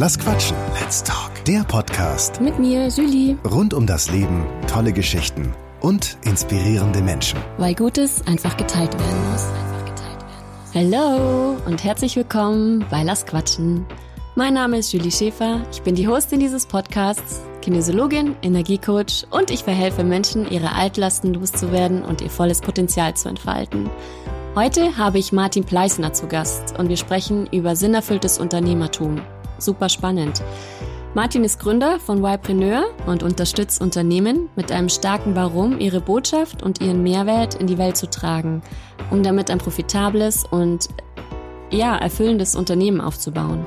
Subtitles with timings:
[0.00, 0.56] Lass quatschen.
[0.80, 1.44] Let's talk.
[1.44, 3.36] Der Podcast Mit mir, Julie.
[3.44, 7.40] rund um das Leben, tolle Geschichten und inspirierende Menschen.
[7.56, 9.48] Weil Gutes einfach geteilt werden muss.
[10.72, 13.86] Hallo und herzlich willkommen bei Lass Quatschen.
[14.36, 15.62] Mein Name ist Julie Schäfer.
[15.72, 22.04] Ich bin die Hostin dieses Podcasts, Kinesiologin, Energiecoach und ich verhelfe Menschen, ihre Altlasten loszuwerden
[22.04, 23.90] und ihr volles Potenzial zu entfalten.
[24.54, 29.20] Heute habe ich Martin Pleisner zu Gast und wir sprechen über sinnerfülltes Unternehmertum.
[29.58, 30.42] Super spannend.
[31.14, 36.80] Martin ist Gründer von Ypreneur und unterstützt Unternehmen mit einem starken Warum, ihre Botschaft und
[36.80, 38.62] ihren Mehrwert in die Welt zu tragen,
[39.10, 40.88] um damit ein profitables und
[41.70, 43.66] ja, erfüllendes Unternehmen aufzubauen.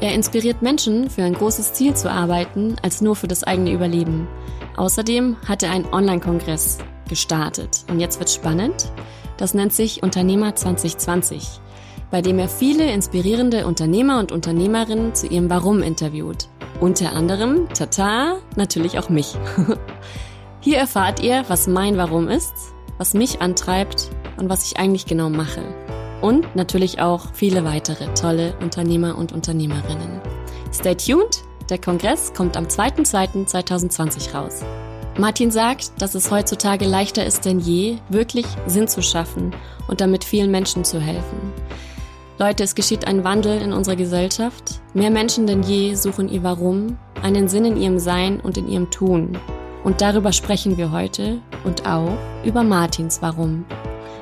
[0.00, 4.28] Er inspiriert Menschen, für ein großes Ziel zu arbeiten, als nur für das eigene Überleben.
[4.76, 6.78] Außerdem hat er einen Online-Kongress
[7.08, 7.84] gestartet.
[7.90, 8.92] Und jetzt wird spannend.
[9.36, 11.60] Das nennt sich Unternehmer 2020,
[12.10, 16.48] bei dem er viele inspirierende Unternehmer und Unternehmerinnen zu ihrem Warum interviewt.
[16.80, 19.36] Unter anderem, tata, natürlich auch mich.
[20.60, 22.52] Hier erfahrt ihr, was mein Warum ist,
[22.98, 25.62] was mich antreibt und was ich eigentlich genau mache.
[26.20, 30.20] Und natürlich auch viele weitere tolle Unternehmer und Unternehmerinnen.
[30.72, 34.62] Stay tuned, der Kongress kommt am 2.2.2020 raus.
[35.18, 39.52] Martin sagt, dass es heutzutage leichter ist denn je, wirklich Sinn zu schaffen
[39.88, 41.52] und damit vielen Menschen zu helfen.
[42.40, 44.80] Leute, es geschieht ein Wandel in unserer Gesellschaft.
[44.94, 48.92] Mehr Menschen denn je suchen ihr Warum, einen Sinn in ihrem Sein und in ihrem
[48.92, 49.36] Tun.
[49.82, 53.64] Und darüber sprechen wir heute und auch über Martins Warum.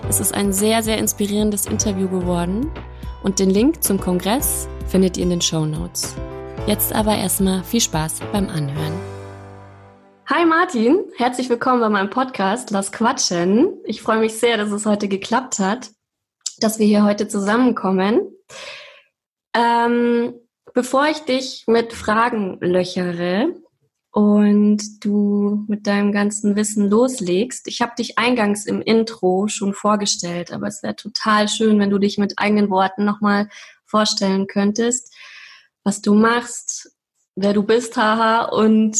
[0.08, 2.70] Es ist ein sehr, sehr inspirierendes Interview geworden
[3.22, 6.14] und den Link zum Kongress findet ihr in den Show Notes.
[6.66, 8.94] Jetzt aber erstmal viel Spaß beim Anhören.
[10.30, 13.74] Hi Martin, herzlich willkommen bei meinem Podcast Lass Quatschen.
[13.84, 15.90] Ich freue mich sehr, dass es heute geklappt hat,
[16.62, 18.20] dass wir hier heute zusammenkommen.
[19.54, 20.34] Ähm,
[20.74, 23.54] bevor ich dich mit Fragen löchere
[24.10, 30.52] und du mit deinem ganzen Wissen loslegst, ich habe dich eingangs im Intro schon vorgestellt,
[30.52, 33.48] aber es wäre total schön, wenn du dich mit eigenen Worten nochmal
[33.84, 35.14] vorstellen könntest,
[35.84, 36.92] was du machst,
[37.36, 38.98] wer du bist, haha, und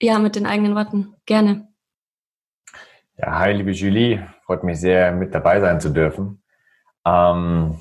[0.00, 1.14] ja, mit den eigenen Worten.
[1.26, 1.68] Gerne.
[3.16, 4.26] Ja, hi, liebe Julie.
[4.44, 6.43] Freut mich sehr, mit dabei sein zu dürfen.
[7.06, 7.78] Ähm,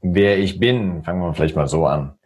[0.00, 2.18] wer ich bin, fangen wir vielleicht mal so an.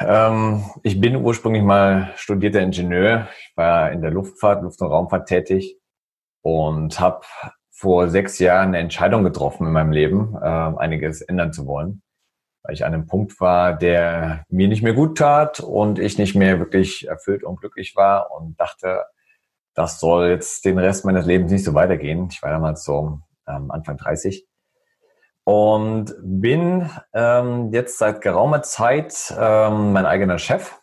[0.00, 3.28] Ähm, ich bin ursprünglich mal studierter Ingenieur.
[3.40, 5.78] Ich war in der Luftfahrt, Luft- und Raumfahrt tätig
[6.42, 7.22] und habe
[7.70, 12.02] vor sechs Jahren eine Entscheidung getroffen in meinem Leben, äh, einiges ändern zu wollen
[12.68, 16.34] weil ich an einem Punkt war, der mir nicht mehr gut tat und ich nicht
[16.34, 19.04] mehr wirklich erfüllt und glücklich war und dachte,
[19.74, 22.28] das soll jetzt den Rest meines Lebens nicht so weitergehen.
[22.30, 24.46] Ich war damals so ähm, Anfang 30
[25.44, 30.78] und bin ähm, jetzt seit geraumer Zeit ähm, mein eigener Chef.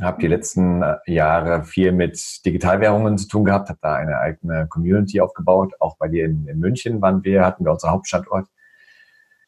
[0.00, 4.66] Habe die letzten äh, Jahre viel mit Digitalwährungen zu tun gehabt, habe da eine eigene
[4.68, 5.74] Community aufgebaut.
[5.80, 8.46] Auch bei dir in, in München waren wir, hatten wir unser Hauptstandort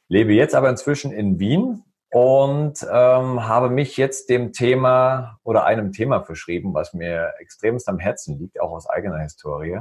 [0.08, 5.92] lebe jetzt aber inzwischen in Wien und ähm, habe mich jetzt dem Thema oder einem
[5.92, 9.80] Thema verschrieben, was mir extremst am Herzen liegt, auch aus eigener Historie.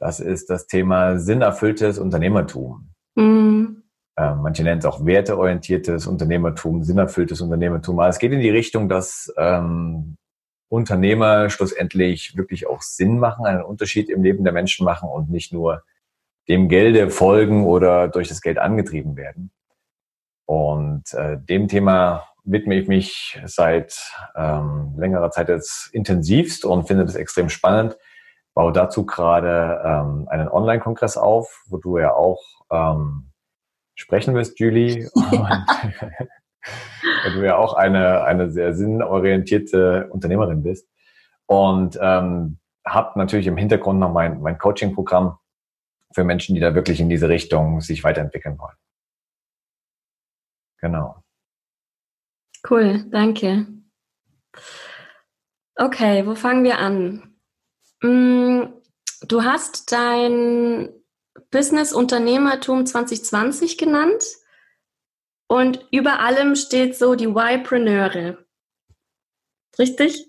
[0.00, 2.90] Das ist das Thema sinnerfülltes Unternehmertum.
[3.14, 3.82] Mhm.
[4.16, 8.00] Ähm, manche nennen es auch werteorientiertes Unternehmertum, sinnerfülltes Unternehmertum.
[8.00, 10.16] Aber es geht in die Richtung, dass ähm,
[10.68, 15.52] Unternehmer schlussendlich wirklich auch Sinn machen, einen Unterschied im Leben der Menschen machen und nicht
[15.52, 15.82] nur
[16.48, 19.50] dem Gelde folgen oder durch das Geld angetrieben werden.
[20.46, 27.04] Und äh, dem Thema widme ich mich seit ähm, längerer Zeit jetzt intensivst und finde
[27.04, 27.96] das extrem spannend.
[28.54, 33.30] Baue dazu gerade ähm, einen Online-Kongress auf, wo du ja auch ähm,
[33.94, 35.08] sprechen wirst, Julie.
[37.24, 40.88] weil du ja auch eine, eine sehr sinnorientierte Unternehmerin bist.
[41.46, 45.38] Und ähm, habe natürlich im Hintergrund noch mein, mein Coaching-Programm,
[46.12, 48.76] für Menschen, die da wirklich in diese Richtung sich weiterentwickeln wollen.
[50.78, 51.22] Genau.
[52.68, 53.66] Cool, danke.
[55.76, 57.29] Okay, wo fangen wir an?
[58.02, 58.64] Mm,
[59.26, 60.90] du hast dein
[61.50, 64.24] Business Unternehmertum 2020 genannt
[65.48, 68.38] und über allem steht so die Y-Preneure.
[69.78, 70.28] Richtig?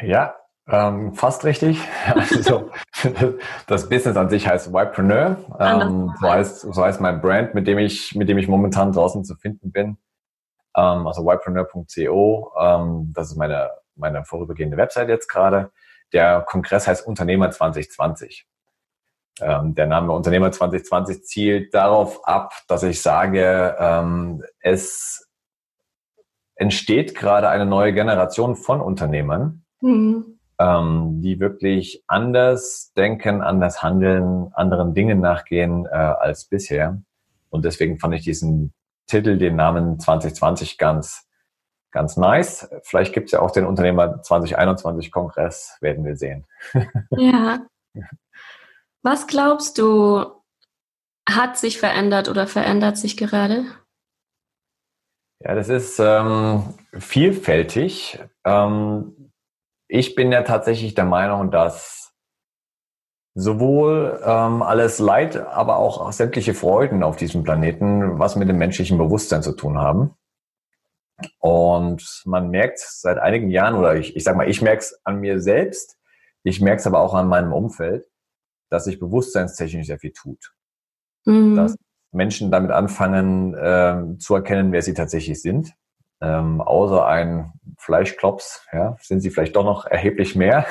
[0.00, 0.34] Ja,
[0.68, 1.78] ähm, fast richtig.
[2.14, 2.70] Also,
[3.66, 5.36] das Business an sich heißt Ypreneur.
[5.58, 9.24] Ähm, so, heißt, so heißt mein Brand, mit dem ich, mit dem ich momentan draußen
[9.24, 9.98] zu finden bin.
[10.76, 12.52] Ähm, also ypreneur.co.
[12.60, 15.72] Ähm, das ist meine, meine vorübergehende Website jetzt gerade.
[16.12, 18.46] Der Kongress heißt Unternehmer 2020.
[19.40, 25.28] Ähm, der Name Unternehmer 2020 zielt darauf ab, dass ich sage, ähm, es
[26.54, 30.38] entsteht gerade eine neue Generation von Unternehmern, mhm.
[30.58, 37.02] ähm, die wirklich anders denken, anders handeln, anderen Dingen nachgehen äh, als bisher.
[37.48, 38.72] Und deswegen fand ich diesen
[39.06, 41.26] Titel, den Namen 2020 ganz,
[41.92, 42.68] ganz nice.
[42.82, 46.46] Vielleicht gibt es ja auch den Unternehmer 2021 Kongress, werden wir sehen.
[47.10, 47.60] Ja.
[49.04, 50.24] Was glaubst du,
[51.28, 53.64] hat sich verändert oder verändert sich gerade?
[55.40, 58.20] Ja, das ist ähm, vielfältig.
[58.44, 59.30] Ähm,
[59.88, 62.14] ich bin ja tatsächlich der Meinung, dass
[63.34, 68.98] sowohl ähm, alles Leid, aber auch sämtliche Freuden auf diesem Planeten was mit dem menschlichen
[68.98, 70.14] Bewusstsein zu tun haben.
[71.38, 75.20] Und man merkt seit einigen Jahren, oder ich, ich sag mal, ich merke es an
[75.20, 75.98] mir selbst,
[76.42, 78.06] ich merke es aber auch an meinem Umfeld,
[78.70, 80.52] dass sich bewusstseinstechnisch sehr viel tut.
[81.24, 81.56] Mhm.
[81.56, 81.76] Dass
[82.12, 85.72] Menschen damit anfangen äh, zu erkennen, wer sie tatsächlich sind.
[86.20, 90.66] Ähm, außer ein Fleischklops, ja, sind sie vielleicht doch noch erheblich mehr.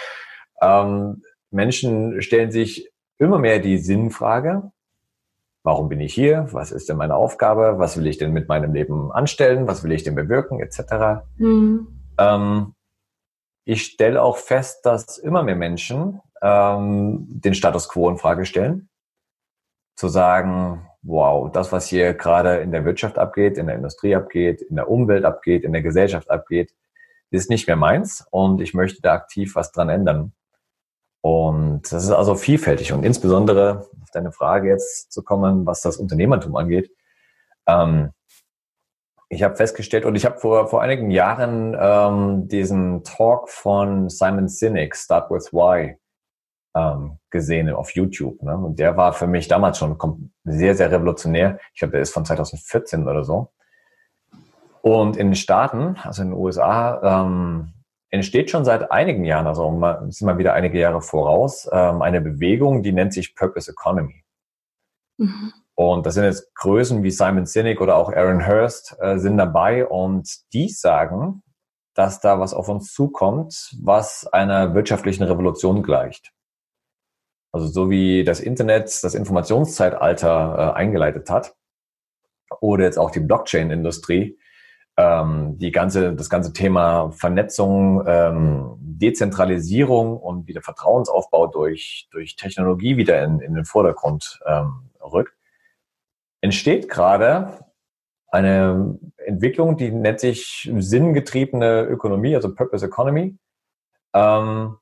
[0.62, 4.72] ähm, Menschen stellen sich immer mehr die Sinnfrage,
[5.62, 6.48] warum bin ich hier?
[6.52, 7.78] Was ist denn meine Aufgabe?
[7.78, 9.66] Was will ich denn mit meinem Leben anstellen?
[9.66, 10.60] Was will ich denn bewirken?
[10.60, 11.24] Etc.
[11.36, 11.88] Mhm.
[12.18, 12.74] Ähm,
[13.64, 18.88] ich stelle auch fest, dass immer mehr Menschen ähm, den Status quo in Frage stellen
[19.94, 24.62] zu sagen, wow, das, was hier gerade in der Wirtschaft abgeht, in der Industrie abgeht,
[24.62, 26.72] in der Umwelt abgeht, in der Gesellschaft abgeht,
[27.30, 30.32] ist nicht mehr meins und ich möchte da aktiv was dran ändern.
[31.20, 35.96] Und das ist also vielfältig und insbesondere auf deine Frage jetzt zu kommen, was das
[35.96, 36.90] Unternehmertum angeht.
[37.66, 38.10] Ähm,
[39.28, 44.48] ich habe festgestellt und ich habe vor, vor einigen Jahren ähm, diesen Talk von Simon
[44.48, 45.98] Sinek, Start with Why,
[46.74, 48.42] ähm, gesehen auf YouTube.
[48.42, 48.56] Ne?
[48.56, 51.58] Und der war für mich damals schon sehr, sehr revolutionär.
[51.74, 53.50] Ich glaube, der ist von 2014 oder so.
[54.80, 57.74] Und in den Staaten, also in den USA, ähm,
[58.10, 59.68] entsteht schon seit einigen Jahren, also
[60.08, 64.24] sind mal wieder einige Jahre voraus, ähm, eine Bewegung, die nennt sich Purpose Economy.
[65.18, 65.52] Mhm.
[65.74, 69.86] Und das sind jetzt Größen wie Simon Sinek oder auch Aaron Hurst äh, sind dabei
[69.86, 71.42] und die sagen,
[71.94, 76.32] dass da was auf uns zukommt, was einer wirtschaftlichen Revolution gleicht.
[77.52, 81.54] Also so wie das Internet das Informationszeitalter äh, eingeleitet hat
[82.60, 84.38] oder jetzt auch die Blockchain-Industrie,
[84.98, 92.96] ähm, die ganze, das ganze Thema Vernetzung, ähm, Dezentralisierung und wieder Vertrauensaufbau durch, durch Technologie
[92.96, 95.34] wieder in, in den Vordergrund ähm, rückt,
[96.40, 97.64] entsteht gerade
[98.26, 103.38] eine Entwicklung, die nennt sich sinngetriebene Ökonomie, also Purpose Economy.
[104.14, 104.78] Ähm,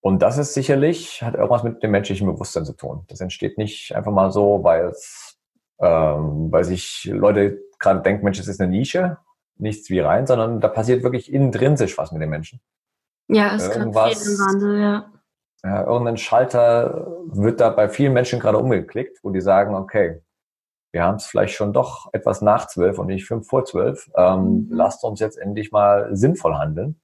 [0.00, 3.04] und das ist sicherlich, hat irgendwas mit dem menschlichen Bewusstsein zu tun.
[3.08, 5.38] Das entsteht nicht einfach mal so, weil es,
[5.80, 9.18] ähm, weil sich Leute gerade denken, Mensch, es ist eine Nische,
[9.56, 12.60] nichts wie rein, sondern da passiert wirklich intrinsisch was mit den Menschen.
[13.28, 15.12] Ja, es ist gerade viel im Wandel, ja.
[15.64, 15.84] ja.
[15.84, 20.22] Irgendein Schalter wird da bei vielen Menschen gerade umgeklickt, wo die sagen, okay,
[20.92, 24.10] wir haben es vielleicht schon doch etwas nach zwölf und nicht fünf vor zwölf.
[24.16, 24.68] Ähm, mhm.
[24.70, 27.00] Lasst uns jetzt endlich mal sinnvoll handeln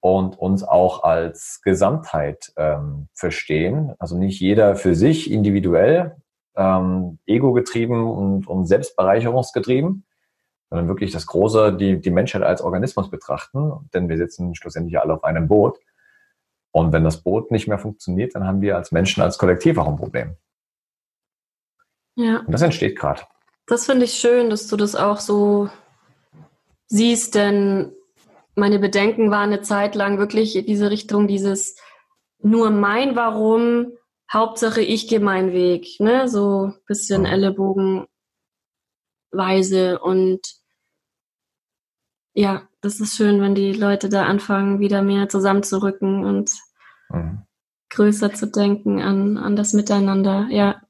[0.00, 3.94] und uns auch als Gesamtheit ähm, verstehen.
[3.98, 6.16] Also nicht jeder für sich individuell,
[6.60, 10.04] ähm, ego-getrieben und, und selbstbereicherungsgetrieben,
[10.68, 15.14] sondern wirklich das Große, die, die Menschheit als Organismus betrachten, denn wir sitzen schlussendlich alle
[15.14, 15.78] auf einem Boot.
[16.70, 19.88] Und wenn das Boot nicht mehr funktioniert, dann haben wir als Menschen, als Kollektiv auch
[19.88, 20.36] ein Problem.
[22.14, 22.40] Ja.
[22.40, 23.22] Und das entsteht gerade.
[23.66, 25.70] Das finde ich schön, dass du das auch so
[26.86, 27.92] siehst, denn
[28.54, 31.76] meine Bedenken waren eine Zeit lang wirklich in diese Richtung, dieses
[32.42, 33.92] nur mein Warum,
[34.32, 36.28] Hauptsache ich gehe meinen Weg, ne?
[36.28, 38.08] So bisschen Ellenbogenweise
[39.98, 40.40] und
[42.32, 46.52] ja, das ist schön, wenn die Leute da anfangen, wieder mehr zusammenzurücken und
[47.08, 47.42] mhm.
[47.90, 50.80] größer zu denken an, an das Miteinander, ja.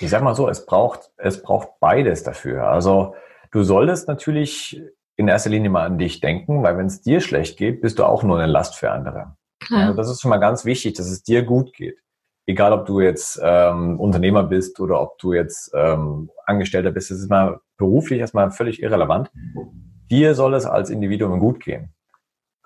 [0.00, 2.68] Ich sag mal so, es braucht, es braucht beides dafür.
[2.68, 3.14] Also
[3.50, 4.82] du solltest natürlich
[5.16, 8.04] in erster Linie mal an dich denken, weil wenn es dir schlecht geht, bist du
[8.04, 9.36] auch nur eine Last für andere.
[9.60, 9.86] Klar.
[9.86, 11.98] Also das ist schon mal ganz wichtig, dass es dir gut geht.
[12.48, 17.18] Egal, ob du jetzt ähm, Unternehmer bist oder ob du jetzt ähm, Angestellter bist, das
[17.18, 19.30] ist mal beruflich erstmal völlig irrelevant.
[20.10, 21.92] Dir soll es als Individuum gut gehen.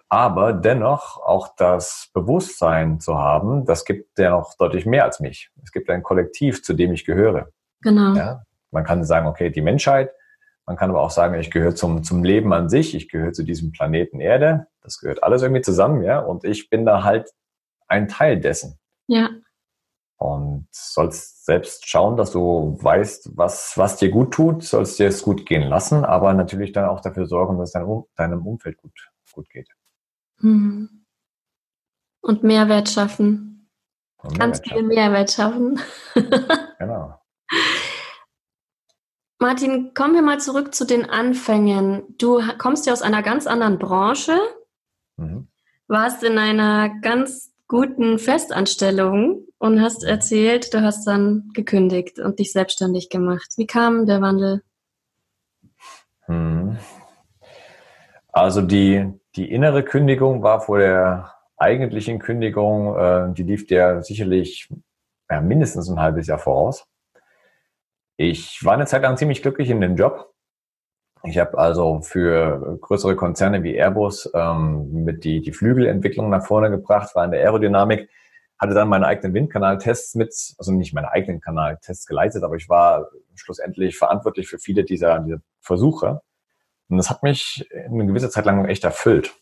[0.08, 5.50] Aber dennoch auch das Bewusstsein zu haben, das gibt ja noch deutlich mehr als mich.
[5.64, 7.48] Es gibt ein Kollektiv, zu dem ich gehöre.
[7.80, 8.14] Genau.
[8.14, 8.44] Ja?
[8.70, 10.12] Man kann sagen, okay, die Menschheit,
[10.64, 13.42] man kann aber auch sagen, ich gehöre zum, zum Leben an sich, ich gehöre zu
[13.42, 14.68] diesem Planeten Erde.
[14.80, 16.20] Das gehört alles irgendwie zusammen, ja.
[16.20, 17.32] Und ich bin da halt
[17.88, 18.78] ein Teil dessen.
[19.08, 19.28] Ja.
[20.22, 25.24] Und sollst selbst schauen, dass du weißt, was, was dir gut tut, sollst dir es
[25.24, 28.92] gut gehen lassen, aber natürlich dann auch dafür sorgen, dass dein, deinem Umfeld gut,
[29.32, 29.68] gut geht.
[30.38, 31.04] Hm.
[32.20, 33.68] Und Mehrwert schaffen.
[34.18, 35.80] Und Ganz Mehrwert viel Mehrwert schaffen.
[36.78, 37.20] genau.
[39.40, 42.04] Martin, kommen wir mal zurück zu den Anfängen.
[42.16, 44.38] Du kommst ja aus einer ganz anderen Branche,
[45.16, 45.48] mhm.
[45.88, 52.50] warst in einer ganz guten Festanstellung und hast erzählt, du hast dann gekündigt und dich
[52.50, 53.52] selbstständig gemacht.
[53.56, 54.62] Wie kam der Wandel?
[56.22, 56.78] Hm.
[58.32, 64.68] Also die, die innere Kündigung war vor der eigentlichen Kündigung, äh, die lief der sicherlich
[65.30, 66.88] ja, mindestens ein halbes Jahr voraus.
[68.16, 70.34] Ich war eine Zeit lang ziemlich glücklich in dem Job.
[71.22, 76.68] Ich habe also für größere Konzerne wie Airbus ähm, mit die, die Flügelentwicklung nach vorne
[76.68, 78.08] gebracht, war in der Aerodynamik,
[78.62, 83.08] hatte dann meine eigenen Windkanaltests mit, also nicht meine eigenen Kanaltests geleitet, aber ich war
[83.34, 86.20] schlussendlich verantwortlich für viele dieser, dieser Versuche.
[86.88, 89.34] Und das hat mich eine gewisse Zeit lang echt erfüllt.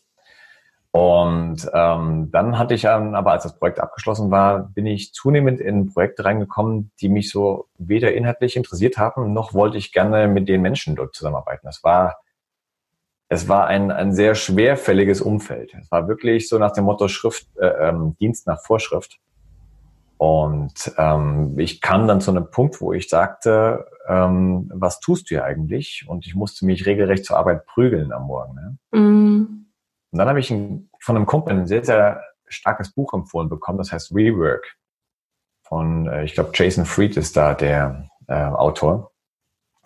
[0.89, 5.61] Und ähm, dann hatte ich dann, aber als das Projekt abgeschlossen war, bin ich zunehmend
[5.61, 10.49] in Projekte reingekommen, die mich so weder inhaltlich interessiert haben, noch wollte ich gerne mit
[10.49, 11.67] den Menschen dort zusammenarbeiten.
[11.67, 12.17] Das war,
[13.31, 15.73] es war ein, ein sehr schwerfälliges Umfeld.
[15.73, 19.21] Es war wirklich so nach dem Motto Schrift, äh, ähm, Dienst nach Vorschrift.
[20.17, 25.35] Und ähm, ich kam dann zu einem Punkt, wo ich sagte, ähm, was tust du
[25.35, 26.03] hier eigentlich?
[26.09, 28.53] Und ich musste mich regelrecht zur Arbeit prügeln am Morgen.
[28.91, 28.99] Ne?
[28.99, 29.65] Mm.
[30.11, 33.77] Und dann habe ich ein, von einem Kumpel ein sehr, sehr starkes Buch empfohlen bekommen,
[33.77, 34.75] das heißt Rework.
[35.63, 39.13] Von, äh, ich glaube, Jason Fried ist da der äh, Autor.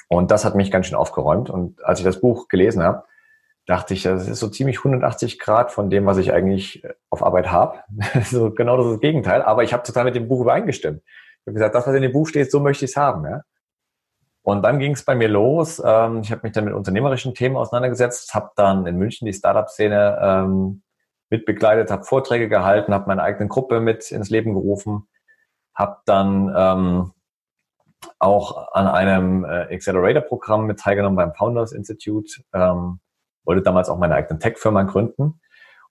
[0.08, 1.52] Und das hat mich ganz schön aufgeräumt.
[1.52, 3.04] Und als ich das Buch gelesen habe,
[3.66, 7.24] dachte ich, das ist so ziemlich 180 Grad von dem, was ich eigentlich äh, auf
[7.24, 7.80] Arbeit habe.
[8.24, 9.42] so genau das, das Gegenteil.
[9.42, 11.02] Aber ich habe total mit dem Buch übereingestimmt.
[11.04, 13.26] Ich habe gesagt, das, was in dem Buch steht, so möchte ich es haben.
[13.26, 13.42] Ja?
[14.44, 15.82] Und dann ging es bei mir los.
[15.84, 20.20] Ähm, ich habe mich dann mit unternehmerischen Themen auseinandergesetzt, habe dann in München die Startup-Szene
[20.22, 20.84] ähm,
[21.30, 25.08] mitbegleitet, habe Vorträge gehalten, habe meine eigene Gruppe mit ins Leben gerufen,
[25.74, 27.12] habe dann ähm,
[28.20, 33.00] auch an einem äh, Accelerator-Programm mit teilgenommen beim Founders Institute, ähm,
[33.46, 35.24] wollte damals auch meine eigene Tech-Firma gründen.
[35.24, 35.40] Und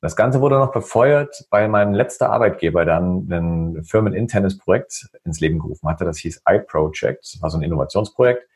[0.01, 5.59] das Ganze wurde noch befeuert, weil mein letzter Arbeitgeber dann ein firmeninternes Projekt ins Leben
[5.59, 6.05] gerufen hatte.
[6.05, 8.47] Das hieß iProject, das war so ein Innovationsprojekt.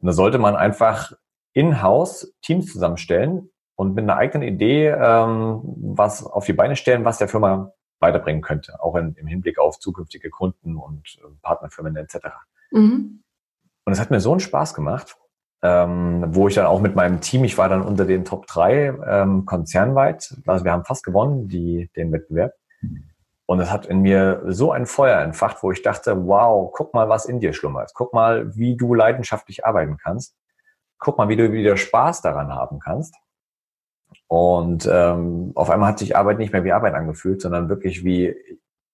[0.00, 1.12] Und da sollte man einfach
[1.52, 5.60] in-house Teams zusammenstellen und mit einer eigenen Idee ähm,
[5.94, 9.78] was auf die Beine stellen, was der Firma weiterbringen könnte, auch in, im Hinblick auf
[9.78, 12.16] zukünftige Kunden und äh, Partnerfirmen etc.
[12.70, 13.22] Mhm.
[13.84, 15.16] Und es hat mir so einen Spaß gemacht,
[15.62, 18.94] ähm, wo ich dann auch mit meinem Team, ich war dann unter den Top 3
[19.06, 22.52] ähm, konzernweit, also wir haben fast gewonnen, die, den Wettbewerb.
[23.46, 27.08] Und es hat in mir so ein Feuer entfacht, wo ich dachte, wow, guck mal,
[27.08, 27.92] was in dir schlummert.
[27.94, 30.36] Guck mal, wie du leidenschaftlich arbeiten kannst.
[30.98, 33.14] Guck mal, wie du wieder Spaß daran haben kannst.
[34.26, 38.36] Und ähm, auf einmal hat sich Arbeit nicht mehr wie Arbeit angefühlt, sondern wirklich wie,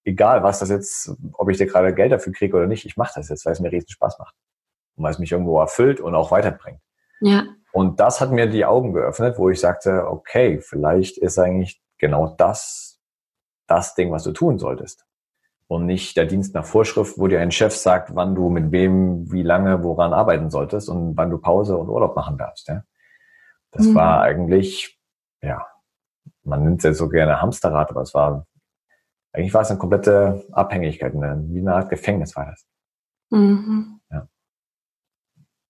[0.04, 3.14] egal was das jetzt, ob ich dir gerade Geld dafür kriege oder nicht, ich mache
[3.16, 4.36] das jetzt, weil es mir riesen Spaß macht.
[4.96, 6.80] Und weil es mich irgendwo erfüllt und auch weiterbringt.
[7.20, 7.44] Ja.
[7.72, 12.34] Und das hat mir die Augen geöffnet, wo ich sagte, okay, vielleicht ist eigentlich genau
[12.38, 12.94] das
[13.66, 15.06] das Ding, was du tun solltest.
[15.66, 19.30] Und nicht der Dienst nach Vorschrift, wo dir ein Chef sagt, wann du mit wem,
[19.32, 22.68] wie lange, woran arbeiten solltest und wann du Pause und Urlaub machen darfst.
[22.68, 22.84] Ja?
[23.70, 23.94] Das mhm.
[23.94, 25.00] war eigentlich,
[25.40, 25.66] ja,
[26.42, 28.46] man nennt es ja so gerne Hamsterrad, aber es war,
[29.32, 32.66] eigentlich war es eine komplette Abhängigkeit, eine, wie eine Art Gefängnis war das.
[33.30, 33.93] Mhm.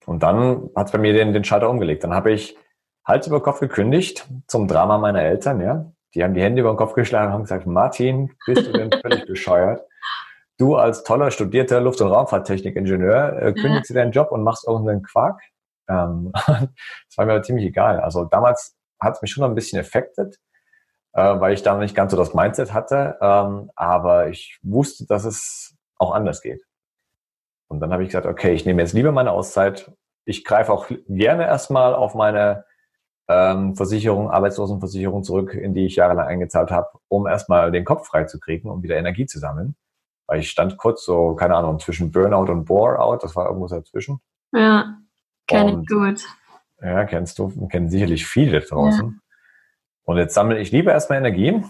[0.07, 2.05] Und dann hat es bei mir den, den Schalter umgelegt.
[2.05, 2.57] Dann habe ich
[3.05, 5.93] Hals über Kopf gekündigt zum Drama meiner Eltern, ja.
[6.15, 8.91] Die haben die Hände über den Kopf geschlagen und haben gesagt, Martin, bist du denn
[9.03, 9.83] völlig bescheuert?
[10.59, 13.95] Du als toller studierter Luft- und Raumfahrttechnik-Ingenieur äh, kündigst ja.
[13.95, 15.41] dir deinen Job und machst irgendeinen Quark.
[15.89, 18.01] Ähm, das war mir ziemlich egal.
[18.01, 20.39] Also damals hat es mich schon ein bisschen effektet,
[21.13, 23.17] äh, weil ich da noch nicht ganz so das Mindset hatte.
[23.21, 26.63] Ähm, aber ich wusste, dass es auch anders geht.
[27.69, 29.91] Und dann habe ich gesagt, okay, ich nehme jetzt lieber meine Auszeit.
[30.25, 32.65] Ich greife auch gerne erstmal auf meine
[33.29, 38.25] ähm, Versicherung, Arbeitslosenversicherung zurück, in die ich jahrelang eingezahlt habe, um erstmal den Kopf frei
[38.25, 39.77] zu kriegen, um wieder Energie zu sammeln.
[40.27, 44.21] Weil ich stand kurz so, keine Ahnung, zwischen Burnout und Bore-out, das war irgendwo dazwischen.
[44.53, 44.99] Ja,
[45.47, 46.23] kenne ich gut.
[46.81, 49.05] Ja, kennst du, kennen sicherlich viele draußen.
[49.05, 49.37] Ja.
[50.05, 51.63] Und jetzt sammle ich lieber erstmal Energie.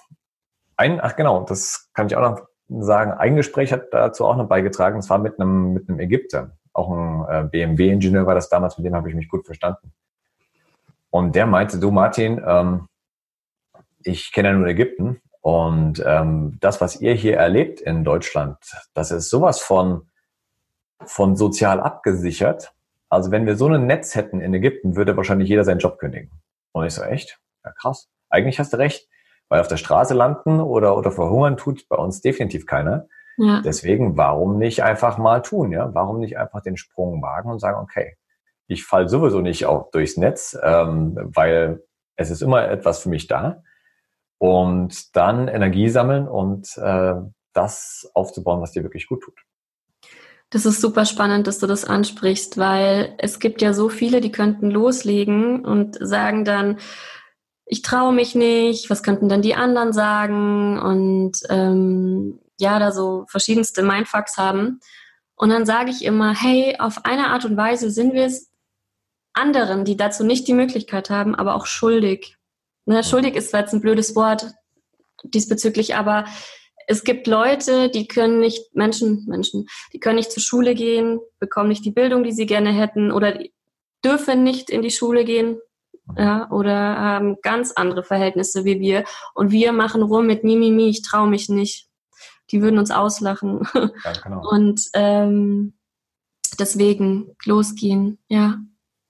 [0.76, 3.12] Ein, ach genau, das kann ich auch noch sagen.
[3.12, 4.96] Ein Gespräch hat dazu auch noch beigetragen.
[4.96, 6.52] Das war mit einem, mit einem Ägypter.
[6.72, 9.92] Auch ein äh, BMW-Ingenieur war das damals, mit dem habe ich mich gut verstanden.
[11.10, 12.88] Und der meinte, du Martin, ähm,
[14.02, 18.58] ich kenne ja nur Ägypten Und ähm, das, was ihr hier erlebt in Deutschland,
[18.94, 20.08] das ist sowas von,
[21.04, 22.72] von sozial abgesichert.
[23.08, 26.30] Also wenn wir so ein Netz hätten in Ägypten, würde wahrscheinlich jeder seinen Job kündigen.
[26.72, 27.38] Und ich so, echt?
[27.64, 28.08] Ja, krass.
[28.28, 29.08] Eigentlich hast du recht.
[29.48, 33.06] Weil auf der Straße landen oder, oder verhungern tut bei uns definitiv keiner.
[33.36, 33.60] Ja.
[33.62, 35.72] Deswegen, warum nicht einfach mal tun?
[35.72, 35.92] Ja?
[35.94, 38.16] Warum nicht einfach den Sprung wagen und sagen, okay,
[38.66, 41.82] ich fall sowieso nicht auch durchs Netz, ähm, weil
[42.16, 43.62] es ist immer etwas für mich da.
[44.38, 47.14] Und dann Energie sammeln und äh,
[47.52, 49.34] das aufzubauen, was dir wirklich gut tut.
[50.50, 54.30] Das ist super spannend, dass du das ansprichst, weil es gibt ja so viele, die
[54.30, 56.78] könnten loslegen und sagen dann,
[57.66, 63.24] ich traue mich nicht, was könnten dann die anderen sagen und ähm, ja, da so
[63.28, 64.80] verschiedenste Mindfucks haben.
[65.36, 68.50] Und dann sage ich immer, hey, auf eine Art und Weise sind wir es
[69.32, 72.36] anderen, die dazu nicht die Möglichkeit haben, aber auch schuldig.
[72.86, 74.52] Ne, schuldig ist jetzt ein blödes Wort
[75.24, 76.26] diesbezüglich, aber
[76.86, 81.70] es gibt Leute, die können nicht, Menschen, Menschen, die können nicht zur Schule gehen, bekommen
[81.70, 83.38] nicht die Bildung, die sie gerne hätten oder
[84.04, 85.58] dürfen nicht in die Schule gehen,
[86.16, 89.04] ja, oder haben ganz andere Verhältnisse wie wir.
[89.34, 91.88] Und wir machen rum mit Mimimi, ich traue mich nicht.
[92.50, 93.66] Die würden uns auslachen.
[94.04, 94.48] Ja, genau.
[94.48, 95.74] Und ähm,
[96.58, 98.58] deswegen losgehen, ja.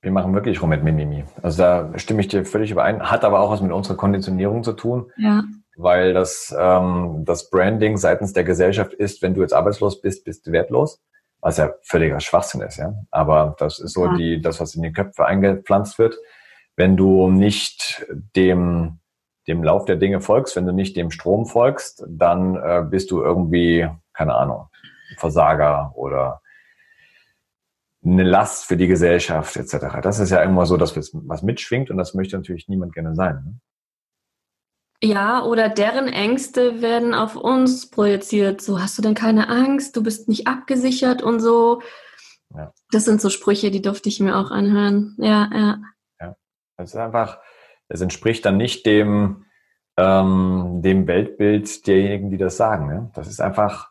[0.02, 1.24] Wir machen wirklich rum mit Mimimi.
[1.42, 3.10] Also da stimme ich dir völlig überein.
[3.10, 5.10] Hat aber auch was mit unserer Konditionierung zu tun.
[5.16, 5.44] Ja.
[5.76, 10.46] Weil das, ähm, das Branding seitens der Gesellschaft ist, wenn du jetzt arbeitslos bist, bist
[10.46, 11.02] du wertlos.
[11.40, 12.94] Was ja völliger Schwachsinn ist, ja.
[13.10, 14.14] Aber das ist so ja.
[14.14, 16.16] die, das, was in die Köpfe eingepflanzt wird.
[16.76, 18.04] Wenn du nicht
[18.36, 19.00] dem,
[19.46, 23.22] dem Lauf der Dinge folgst, wenn du nicht dem Strom folgst, dann äh, bist du
[23.22, 24.68] irgendwie, keine Ahnung,
[25.16, 26.40] Versager oder
[28.04, 30.00] eine Last für die Gesellschaft etc.
[30.02, 33.42] Das ist ja immer so, dass was mitschwingt und das möchte natürlich niemand gerne sein.
[33.44, 33.60] Ne?
[35.02, 38.62] Ja, oder deren Ängste werden auf uns projiziert.
[38.62, 39.96] So, hast du denn keine Angst?
[39.96, 41.82] Du bist nicht abgesichert und so.
[42.54, 42.72] Ja.
[42.90, 45.14] Das sind so Sprüche, die durfte ich mir auch anhören.
[45.18, 45.78] Ja, ja.
[46.76, 47.38] Es ist einfach,
[47.88, 49.46] es entspricht dann nicht dem,
[49.96, 52.86] ähm, dem Weltbild derjenigen, die das sagen.
[52.86, 53.10] Ne?
[53.14, 53.90] Das ist einfach,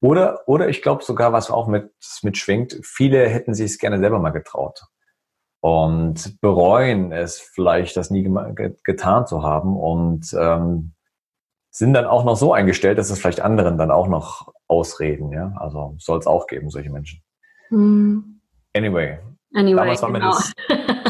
[0.00, 4.18] oder, oder ich glaube sogar, was auch mit, mitschwingt, viele hätten sich es gerne selber
[4.18, 4.82] mal getraut
[5.60, 8.28] und bereuen es vielleicht, das nie
[8.82, 10.92] getan zu haben und ähm,
[11.70, 15.32] sind dann auch noch so eingestellt, dass es vielleicht anderen dann auch noch ausreden.
[15.32, 15.54] Ja?
[15.56, 17.22] Also soll es auch geben, solche Menschen.
[17.70, 18.40] Mm.
[18.74, 19.18] Anyway.
[19.54, 20.26] Anyway, Damals war genau.
[20.26, 20.52] mir das,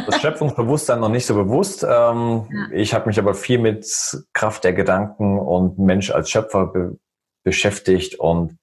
[0.06, 1.82] das Schöpfungsbewusstsein noch nicht so bewusst.
[1.84, 2.68] Ähm, ja.
[2.72, 3.86] Ich habe mich aber viel mit
[4.32, 6.98] Kraft der Gedanken und Mensch als Schöpfer be
[7.44, 8.56] beschäftigt und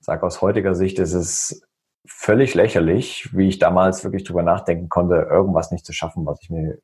[0.00, 1.62] sage aus heutiger Sicht ist es
[2.06, 6.50] völlig lächerlich, wie ich damals wirklich drüber nachdenken konnte, irgendwas nicht zu schaffen, was ich
[6.50, 6.74] mir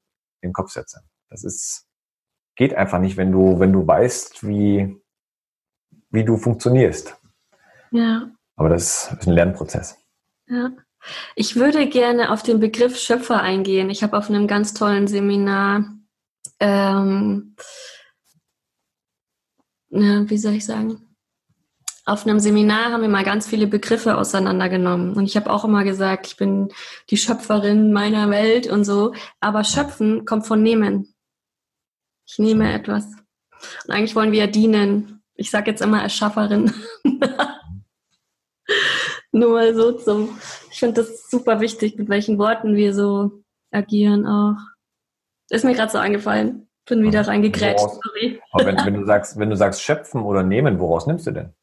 [0.41, 1.03] in den Kopf setze.
[1.31, 1.87] Das ist,
[2.57, 5.01] geht einfach nicht, wenn du, wenn du weißt, wie,
[6.11, 7.17] wie du funktionierst.
[7.91, 8.31] Ja.
[8.57, 9.99] Aber das ist ein Lernprozess.
[10.47, 10.71] Ja.
[11.35, 13.91] Ich würde gerne auf den Begriff Schöpfer eingehen.
[13.91, 15.85] Ich habe auf einem ganz tollen Seminar,
[16.61, 17.57] ähm,
[19.91, 21.13] ja, wie soll ich sagen?
[22.05, 25.15] auf einem Seminar haben wir mal ganz viele Begriffe auseinandergenommen.
[25.15, 26.73] Und ich habe auch immer gesagt, ich bin
[27.11, 29.15] die Schöpferin meiner Welt und so.
[29.41, 31.15] Aber schöpfen kommt von nehmen.
[32.27, 33.07] Ich nehme etwas.
[33.85, 35.23] Und eigentlich wollen wir ja dienen.
[35.35, 36.75] Ich sage jetzt immer Erschafferin.
[39.33, 40.39] Nur so zum.
[40.71, 44.59] Ich finde das super wichtig, mit welchen Worten wir so agieren auch.
[45.51, 46.69] Ist mir gerade so eingefallen.
[46.87, 48.43] Bin wieder reingekrätscht, sorry.
[48.53, 51.55] Aber wenn, wenn, du sagst, wenn du sagst schöpfen oder nehmen, woraus nimmst du denn?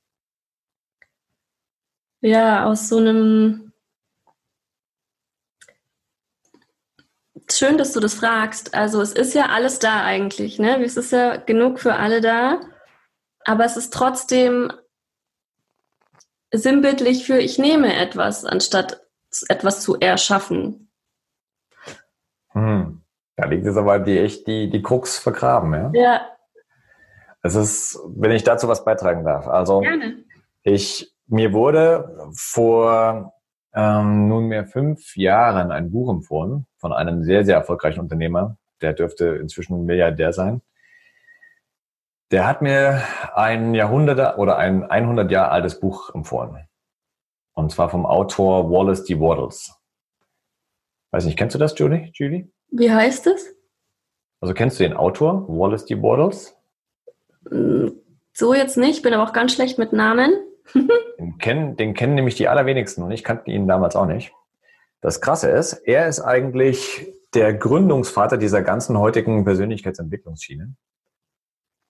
[2.21, 3.71] ja, aus so einem.
[7.51, 8.75] Schön, dass du das fragst.
[8.75, 10.83] Also es ist ja alles da eigentlich, ne?
[10.83, 12.61] Es ist ja genug für alle da,
[13.43, 14.71] aber es ist trotzdem
[16.51, 19.01] sinnbildlich für ich nehme etwas, anstatt
[19.47, 20.91] etwas zu erschaffen.
[22.49, 23.01] Hm.
[23.35, 25.91] Da liegt es aber die echt die, die Krux vergraben, ja?
[25.93, 26.21] Ja.
[27.41, 29.47] Es ist, wenn ich dazu was beitragen darf.
[29.47, 30.25] Also Gerne.
[30.63, 33.33] ich mir wurde vor
[33.73, 38.57] ähm, nunmehr fünf Jahren ein Buch empfohlen von einem sehr, sehr erfolgreichen Unternehmer.
[38.81, 40.61] Der dürfte inzwischen Milliardär sein.
[42.31, 46.67] Der hat mir ein Jahrhundert oder ein 100 Jahre altes Buch empfohlen.
[47.53, 49.19] Und zwar vom Autor Wallace D.
[49.19, 49.73] Waddles.
[51.11, 52.11] Weiß nicht, kennst du das, Julie?
[52.13, 52.51] Julie?
[52.71, 53.55] Wie heißt es?
[54.41, 56.01] Also kennst du den Autor, Wallace D.
[56.01, 56.55] Waddles?
[58.33, 60.31] So jetzt nicht, bin aber auch ganz schlecht mit Namen.
[61.19, 64.31] Den kennen, den kennen nämlich die allerwenigsten und ich kannte ihn damals auch nicht.
[65.01, 70.75] Das Krasse ist, er ist eigentlich der Gründungsvater dieser ganzen heutigen Persönlichkeitsentwicklungsschiene.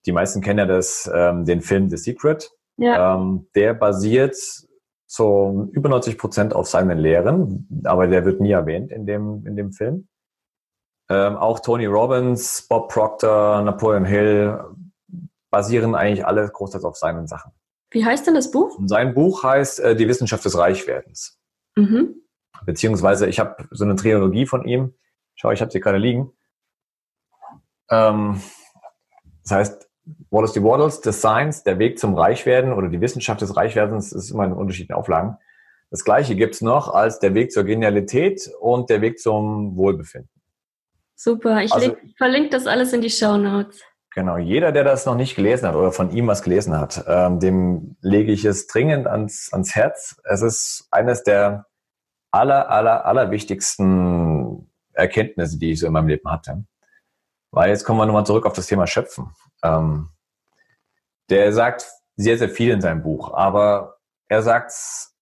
[0.06, 2.52] Die meisten kennen ja das, ähm, den Film The Secret.
[2.78, 3.16] Ja.
[3.16, 4.38] Ähm, der basiert
[5.06, 9.56] zu über 90 Prozent auf seinen Lehren, aber der wird nie erwähnt in dem, in
[9.56, 10.08] dem Film.
[11.10, 14.60] Ähm, auch Tony Robbins, Bob Proctor, Napoleon Hill
[15.50, 17.52] basieren eigentlich alle großteils auf seinen Sachen.
[17.92, 18.78] Wie heißt denn das Buch?
[18.78, 21.40] Und sein Buch heißt äh, Die Wissenschaft des Reichwerdens.
[21.76, 22.22] Mhm.
[22.66, 24.94] Beziehungsweise ich habe so eine Trilogie von ihm.
[25.34, 26.32] Schau, ich habe sie gerade liegen.
[27.90, 28.42] Ähm,
[29.44, 29.89] das heißt,
[30.32, 30.64] Wallace D.
[30.64, 34.54] Waddles, The Science, der Weg zum Reichwerden oder die Wissenschaft des Reichwerdens ist immer in
[34.54, 35.38] unterschiedlichen Auflagen.
[35.92, 40.30] Das gleiche gibt's noch als der Weg zur Genialität und der Weg zum Wohlbefinden.
[41.16, 43.82] Super, ich Also- verlinke das alles in die Show Notes.
[44.16, 47.40] Genau, jeder, der das noch nicht gelesen hat oder von ihm was gelesen hat, ähm,
[47.40, 50.20] dem lege ich es dringend ans, ans Herz.
[50.24, 51.66] Es ist eines der
[52.32, 56.64] aller, aller, aller wichtigsten Erkenntnisse, die ich so in meinem Leben hatte.
[57.52, 59.34] Weil jetzt kommen wir nochmal zurück auf das Thema Schöpfen.
[59.64, 60.10] Ähm,
[61.30, 65.16] der sagt sehr, sehr viel in seinem Buch, aber er sagt es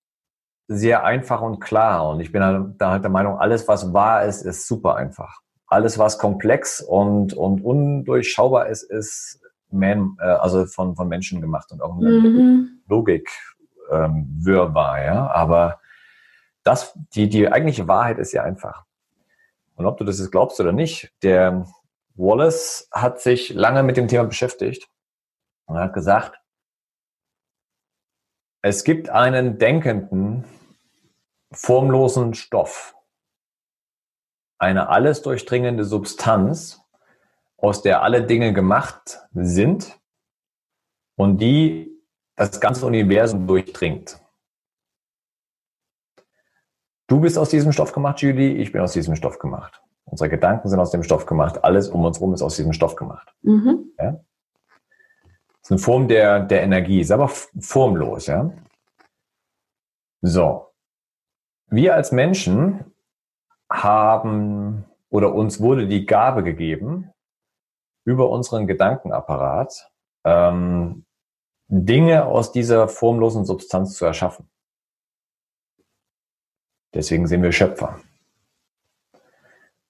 [0.67, 2.09] sehr einfach und klar.
[2.09, 5.39] Und ich bin halt- da halt der Meinung, alles, was wahr ist, ist super einfach.
[5.67, 11.71] Alles, was komplex und, und undurchschaubar ist, ist man, äh, also von, von Menschen gemacht
[11.71, 12.81] und auch Mhm.
[12.87, 13.29] Logik
[13.91, 15.27] ähm, wirrwarr, ja.
[15.31, 15.79] Aber
[16.63, 18.83] das, die, die eigentliche Wahrheit ist ja einfach.
[19.75, 21.65] Und ob du das jetzt glaubst oder nicht, der
[22.17, 24.89] Wallace hat sich lange mit dem Thema beschäftigt
[25.65, 26.39] und hat gesagt,
[28.61, 30.45] es gibt einen denkenden,
[31.51, 32.95] formlosen Stoff,
[34.57, 36.81] eine alles durchdringende Substanz,
[37.57, 39.99] aus der alle Dinge gemacht sind
[41.15, 41.91] und die
[42.35, 44.19] das ganze Universum durchdringt.
[47.07, 49.81] Du bist aus diesem Stoff gemacht, Julie, ich bin aus diesem Stoff gemacht.
[50.09, 52.95] Unsere Gedanken sind aus dem Stoff gemacht, alles um uns herum ist aus diesem Stoff
[52.95, 53.33] gemacht.
[53.41, 53.91] Mhm.
[53.97, 54.15] Das
[55.63, 58.51] ist eine Form der, der Energie, ist aber formlos, ja.
[60.21, 60.67] So.
[61.69, 62.85] Wir als Menschen
[63.69, 67.11] haben oder uns wurde die Gabe gegeben,
[68.05, 69.91] über unseren Gedankenapparat
[70.23, 71.05] ähm,
[71.67, 74.49] Dinge aus dieser formlosen Substanz zu erschaffen.
[76.93, 77.99] Deswegen sind wir Schöpfer.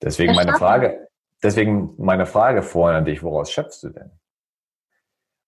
[0.01, 0.53] Deswegen meine.
[0.57, 1.07] Frage,
[1.43, 4.12] deswegen meine Frage vorhin an dich, woraus schöpfst du denn?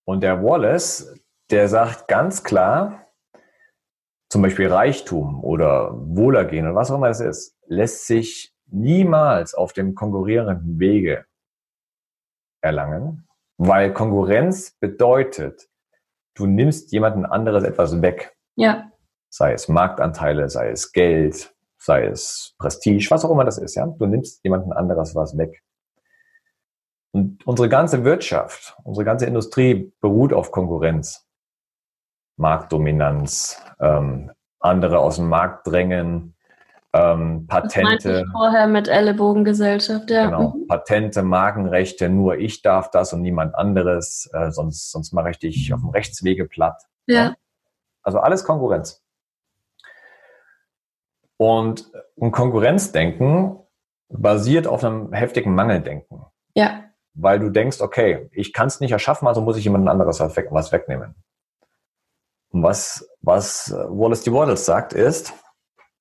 [0.05, 1.15] Und der Wallace,
[1.51, 3.07] der sagt ganz klar,
[4.29, 9.73] zum Beispiel Reichtum oder Wohlergehen oder was auch immer es ist, lässt sich niemals auf
[9.73, 11.25] dem konkurrierenden Wege
[12.61, 15.67] erlangen, weil Konkurrenz bedeutet,
[16.35, 18.91] du nimmst jemanden anderes etwas weg, Ja.
[19.29, 23.87] sei es Marktanteile, sei es Geld, sei es Prestige, was auch immer das ist, ja.
[23.87, 25.63] Du nimmst jemanden anderes was weg.
[27.11, 31.25] Und unsere ganze Wirtschaft, unsere ganze Industrie beruht auf Konkurrenz.
[32.37, 36.35] Marktdominanz, ähm, andere aus dem Markt drängen,
[36.93, 40.25] ähm, Das Patente, ich vorher mit Ellenbogengesellschaft, ja.
[40.25, 40.67] genau, Mhm.
[40.67, 45.73] Patente, Markenrechte, nur ich darf das und niemand anderes, äh, sonst, sonst mache ich dich
[45.73, 46.81] auf dem Rechtswege platt.
[47.07, 47.35] Ja.
[48.01, 49.03] Also alles Konkurrenz.
[51.39, 53.57] Und ein Konkurrenzdenken
[54.09, 56.25] basiert auf einem heftigen Mangeldenken.
[56.53, 56.83] Ja.
[57.13, 60.35] Weil du denkst, okay, ich kann es nicht erschaffen, also muss ich jemand anderes was,
[60.35, 61.15] weg, was wegnehmen.
[62.49, 64.33] Und was, was Wallace D.
[64.33, 65.33] Waddles sagt, ist,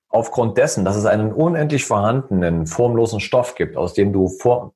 [0.08, 4.74] aufgrund dessen, dass es einen unendlich vorhandenen, formlosen Stoff gibt, aus dem du vor,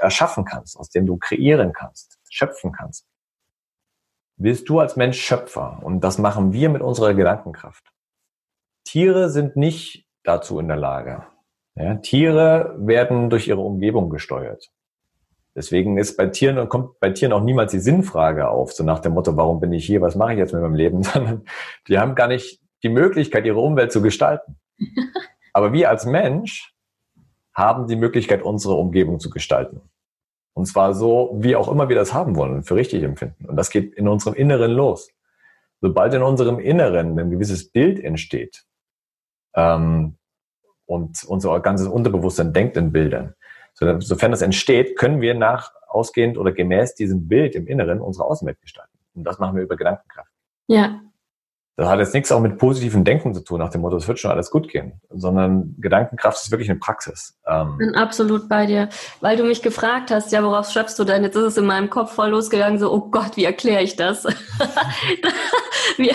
[0.00, 3.06] erschaffen kannst, aus dem du kreieren kannst, schöpfen kannst,
[4.36, 5.78] bist du als Mensch Schöpfer.
[5.82, 7.92] Und das machen wir mit unserer Gedankenkraft.
[8.84, 11.24] Tiere sind nicht dazu in der Lage.
[11.74, 14.70] Ja, Tiere werden durch ihre Umgebung gesteuert.
[15.54, 19.12] Deswegen ist bei Tieren kommt bei Tieren auch niemals die Sinnfrage auf, so nach dem
[19.12, 21.44] Motto, warum bin ich hier, was mache ich jetzt mit meinem Leben, sondern
[21.88, 24.58] die haben gar nicht die Möglichkeit, ihre Umwelt zu gestalten.
[25.52, 26.74] Aber wir als Mensch
[27.54, 29.82] haben die Möglichkeit, unsere Umgebung zu gestalten.
[30.54, 33.46] Und zwar so, wie auch immer wir das haben wollen und für richtig empfinden.
[33.46, 35.10] Und das geht in unserem Inneren los.
[35.80, 38.64] Sobald in unserem Inneren ein gewisses Bild entsteht
[39.54, 40.16] ähm,
[40.86, 43.34] und unser ganzes Unterbewusstsein denkt in Bildern,
[43.74, 48.26] so, sofern das entsteht, können wir nach ausgehend oder gemäß diesem Bild im Inneren unsere
[48.26, 48.98] Außenwelt gestalten.
[49.14, 50.30] Und das machen wir über Gedankenkraft.
[50.66, 51.00] Ja.
[51.76, 54.18] Das hat jetzt nichts auch mit positivem Denken zu tun, nach dem Motto, es wird
[54.18, 57.38] schon alles gut gehen, sondern Gedankenkraft ist wirklich eine Praxis.
[57.46, 58.90] Ähm, Bin absolut bei dir.
[59.20, 61.22] Weil du mich gefragt hast, ja, worauf schöpfst du denn?
[61.24, 64.24] Jetzt ist es in meinem Kopf voll losgegangen, so, oh Gott, wie erkläre ich das?
[65.96, 66.12] wie,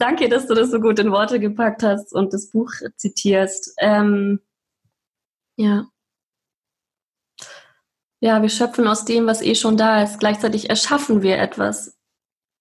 [0.00, 3.74] danke, dass du das so gut in Worte gepackt hast und das Buch zitierst.
[3.78, 4.40] Ähm,
[5.56, 5.86] ja.
[8.18, 10.18] Ja, wir schöpfen aus dem, was eh schon da ist.
[10.18, 11.95] Gleichzeitig erschaffen wir etwas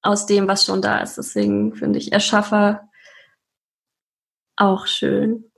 [0.06, 1.18] aus dem, was schon da ist.
[1.18, 2.90] Deswegen finde ich Erschaffer
[4.56, 5.52] auch schön.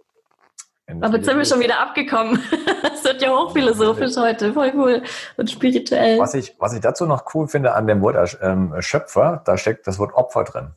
[1.01, 2.41] Aber jetzt sind wir schon wieder abgekommen.
[2.93, 5.03] Es wird ja hochphilosophisch heute, voll cool
[5.37, 6.19] und spirituell.
[6.19, 9.87] Was ich, was ich dazu noch cool finde an dem Wort ähm, Schöpfer, da steckt
[9.87, 10.73] das Wort Opfer drin,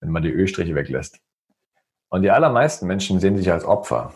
[0.00, 1.20] wenn man die Ölstriche weglässt.
[2.10, 4.14] Und die allermeisten Menschen sehen sich als Opfer.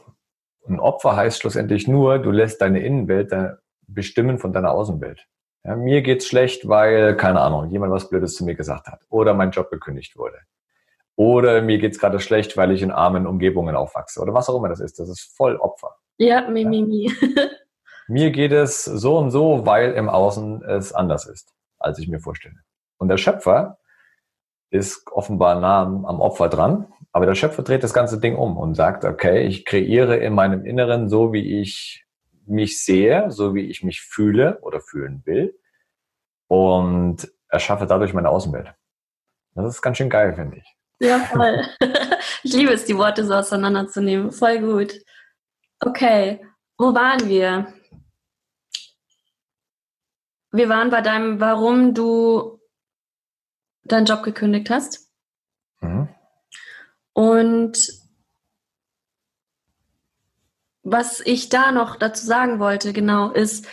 [0.61, 3.33] Und Opfer heißt schlussendlich nur, du lässt deine Innenwelt
[3.87, 5.27] bestimmen von deiner Außenwelt.
[5.64, 9.01] Ja, mir geht's schlecht, weil, keine Ahnung, jemand was Blödes zu mir gesagt hat.
[9.11, 10.38] Oder mein Job gekündigt wurde.
[11.14, 14.20] Oder mir geht's gerade schlecht, weil ich in armen Umgebungen aufwachse.
[14.20, 14.98] Oder was auch immer das ist.
[14.98, 15.94] Das ist voll Opfer.
[16.18, 17.12] Ja, mi, mi, mi.
[18.09, 22.18] mir geht es so und so, weil im Außen es anders ist, als ich mir
[22.18, 22.57] vorstelle.
[22.98, 23.79] Und der Schöpfer
[24.70, 28.75] ist offenbar nah am Opfer dran, aber der Schöpfer dreht das ganze Ding um und
[28.75, 32.07] sagt, okay, ich kreiere in meinem Inneren so, wie ich
[32.47, 35.59] mich sehe, so wie ich mich fühle oder fühlen will
[36.49, 38.75] und erschaffe dadurch meine Außenwelt.
[39.55, 40.77] Das ist ganz schön geil, finde ich.
[41.01, 41.65] Ja, voll.
[42.45, 44.33] Ich liebe es, die Worte so auseinanderzunehmen.
[44.33, 44.95] Voll gut.
[45.79, 46.45] Okay,
[46.77, 47.73] wo waren wir?
[50.51, 52.61] Wir waren bei deinem, warum du
[53.85, 55.09] deinen Job gekündigt hast.
[55.81, 56.09] Mhm.
[57.13, 58.02] Und
[60.93, 63.67] was ich da noch dazu sagen wollte, genau, ist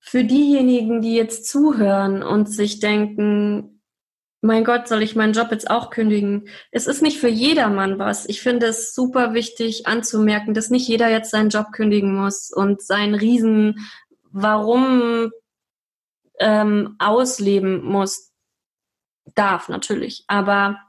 [0.00, 3.80] für diejenigen, die jetzt zuhören und sich denken,
[4.42, 6.48] mein Gott, soll ich meinen Job jetzt auch kündigen?
[6.72, 8.28] Es ist nicht für jedermann was.
[8.28, 12.82] Ich finde es super wichtig anzumerken, dass nicht jeder jetzt seinen Job kündigen muss und
[12.82, 13.88] sein Riesen
[14.32, 15.30] Warum
[16.40, 18.32] ähm, ausleben muss.
[19.36, 20.80] Darf natürlich, aber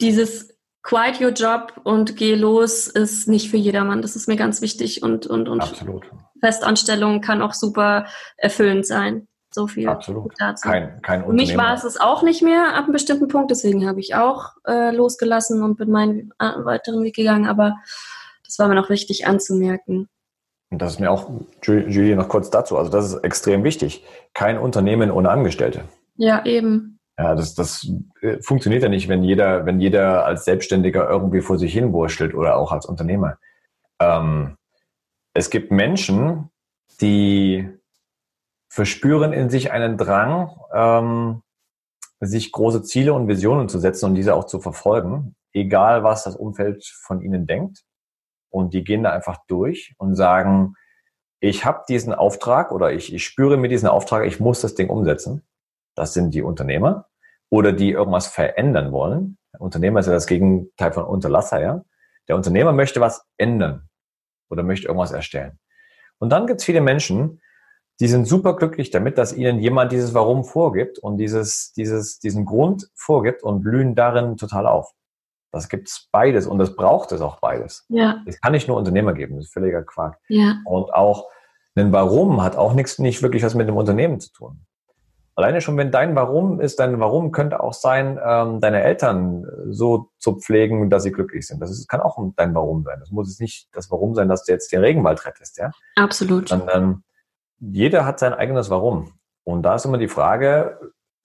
[0.00, 4.02] dieses Quiet your job und geh los ist nicht für jedermann.
[4.02, 6.10] Das ist mir ganz wichtig und, und, und Absolut.
[6.40, 9.28] Festanstellung kann auch super erfüllend sein.
[9.52, 10.32] So viel Absolut.
[10.38, 10.68] dazu.
[10.68, 13.86] Kein, kein Für mich war es es auch nicht mehr ab einem bestimmten Punkt, deswegen
[13.86, 17.74] habe ich auch äh, losgelassen und bin meinen äh, weiteren Weg gegangen, aber
[18.44, 20.08] das war mir noch wichtig anzumerken.
[20.70, 21.28] Und das ist mir auch,
[21.64, 24.04] Julie, noch kurz dazu, also das ist extrem wichtig.
[24.34, 25.82] Kein Unternehmen ohne Angestellte.
[26.16, 26.99] Ja, eben.
[27.20, 27.86] Ja, das, das
[28.22, 32.32] äh, funktioniert ja nicht, wenn jeder, wenn jeder als Selbstständiger irgendwie vor sich hin wurschtelt
[32.32, 33.36] oder auch als Unternehmer.
[34.00, 34.56] Ähm,
[35.34, 36.48] es gibt Menschen,
[37.02, 37.68] die
[38.70, 41.42] verspüren in sich einen Drang, ähm,
[42.20, 46.36] sich große Ziele und Visionen zu setzen und diese auch zu verfolgen, egal was das
[46.36, 47.82] Umfeld von ihnen denkt.
[48.48, 50.74] Und die gehen da einfach durch und sagen,
[51.38, 54.88] ich habe diesen Auftrag oder ich, ich spüre mir diesen Auftrag, ich muss das Ding
[54.88, 55.46] umsetzen.
[55.94, 57.09] Das sind die Unternehmer
[57.50, 59.36] oder die irgendwas verändern wollen.
[59.52, 61.82] Der Unternehmer ist ja das Gegenteil von Unterlasser, ja.
[62.28, 63.88] Der Unternehmer möchte was ändern
[64.48, 65.58] oder möchte irgendwas erstellen.
[66.18, 67.40] Und dann gibt es viele Menschen,
[67.98, 72.46] die sind super glücklich damit, dass ihnen jemand dieses Warum vorgibt und dieses, dieses, diesen
[72.46, 74.92] Grund vorgibt und blühen darin total auf.
[75.52, 77.84] Das gibt's beides und das braucht es auch beides.
[77.88, 78.22] Ja.
[78.26, 80.18] Es kann nicht nur Unternehmer geben, das ist völliger Quark.
[80.28, 80.60] Ja.
[80.64, 81.28] Und auch
[81.74, 84.64] ein Warum hat auch nichts, nicht wirklich was mit dem Unternehmen zu tun.
[85.36, 90.10] Alleine schon, wenn dein Warum ist, dein Warum könnte auch sein, ähm, deine Eltern so
[90.18, 91.60] zu pflegen, dass sie glücklich sind.
[91.60, 92.98] Das ist, kann auch dein Warum sein.
[93.00, 95.70] Das muss jetzt nicht das Warum sein, dass du jetzt den Regenwald rettest, ja?
[95.96, 96.48] Absolut.
[96.48, 97.04] Sondern
[97.60, 99.12] jeder hat sein eigenes Warum.
[99.44, 100.78] Und da ist immer die Frage,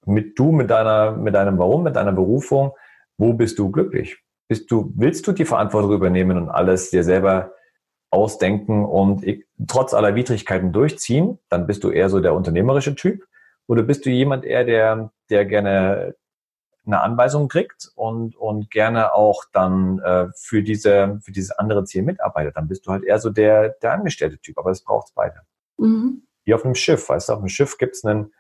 [0.05, 2.71] mit du, mit deiner, mit deinem Warum, mit deiner Berufung,
[3.17, 4.17] wo bist du glücklich?
[4.47, 7.53] Bist du, willst du die Verantwortung übernehmen und alles dir selber
[8.11, 9.25] ausdenken und
[9.67, 11.39] trotz aller Widrigkeiten durchziehen?
[11.49, 13.25] Dann bist du eher so der unternehmerische Typ.
[13.67, 16.15] Oder bist du jemand eher, der, der gerne
[16.85, 22.03] eine Anweisung kriegt und, und gerne auch dann äh, für, diese, für dieses andere Ziel
[22.03, 22.55] mitarbeitet?
[22.55, 24.57] Dann bist du halt eher so der, der angestellte Typ.
[24.57, 25.41] Aber es braucht beide.
[25.77, 26.23] Mhm.
[26.43, 27.09] Wie auf einem Schiff.
[27.09, 28.33] Weißt du, auf einem Schiff gibt es einen,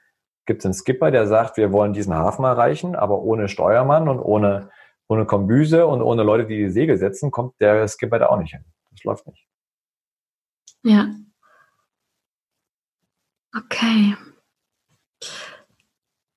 [0.45, 4.69] gibt's einen Skipper, der sagt, wir wollen diesen Hafen erreichen, aber ohne Steuermann und ohne,
[5.07, 8.51] ohne Kombüse und ohne Leute, die die Segel setzen, kommt der Skipper da auch nicht
[8.51, 8.63] hin.
[8.91, 9.47] Das läuft nicht.
[10.83, 11.07] Ja.
[13.55, 14.15] Okay.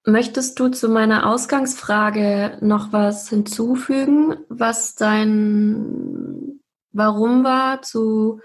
[0.05, 6.59] Möchtest du zu meiner Ausgangsfrage noch was hinzufügen, was dein
[6.93, 8.41] Warum war zu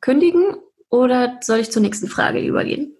[0.00, 0.56] kündigen?
[0.90, 2.94] Oder soll ich zur nächsten Frage übergehen?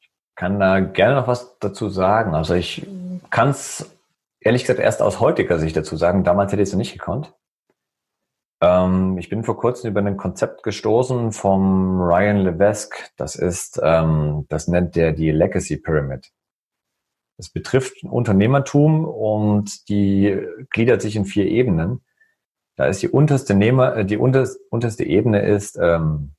[0.00, 2.34] Ich kann da gerne noch was dazu sagen.
[2.34, 2.86] Also ich
[3.30, 3.90] kann es
[4.40, 6.24] ehrlich gesagt erst aus heutiger Sicht dazu sagen.
[6.24, 7.32] Damals hätte ich es nicht gekonnt.
[8.64, 13.10] Ähm, ich bin vor kurzem über ein Konzept gestoßen vom Ryan Levesque.
[13.16, 16.30] Das ist, ähm, das nennt der die Legacy Pyramid.
[17.36, 22.04] Das betrifft Unternehmertum und die gliedert sich in vier Ebenen.
[22.76, 26.34] Da ist die unterste, Nehmer, äh, die unterste Ebene ist ähm,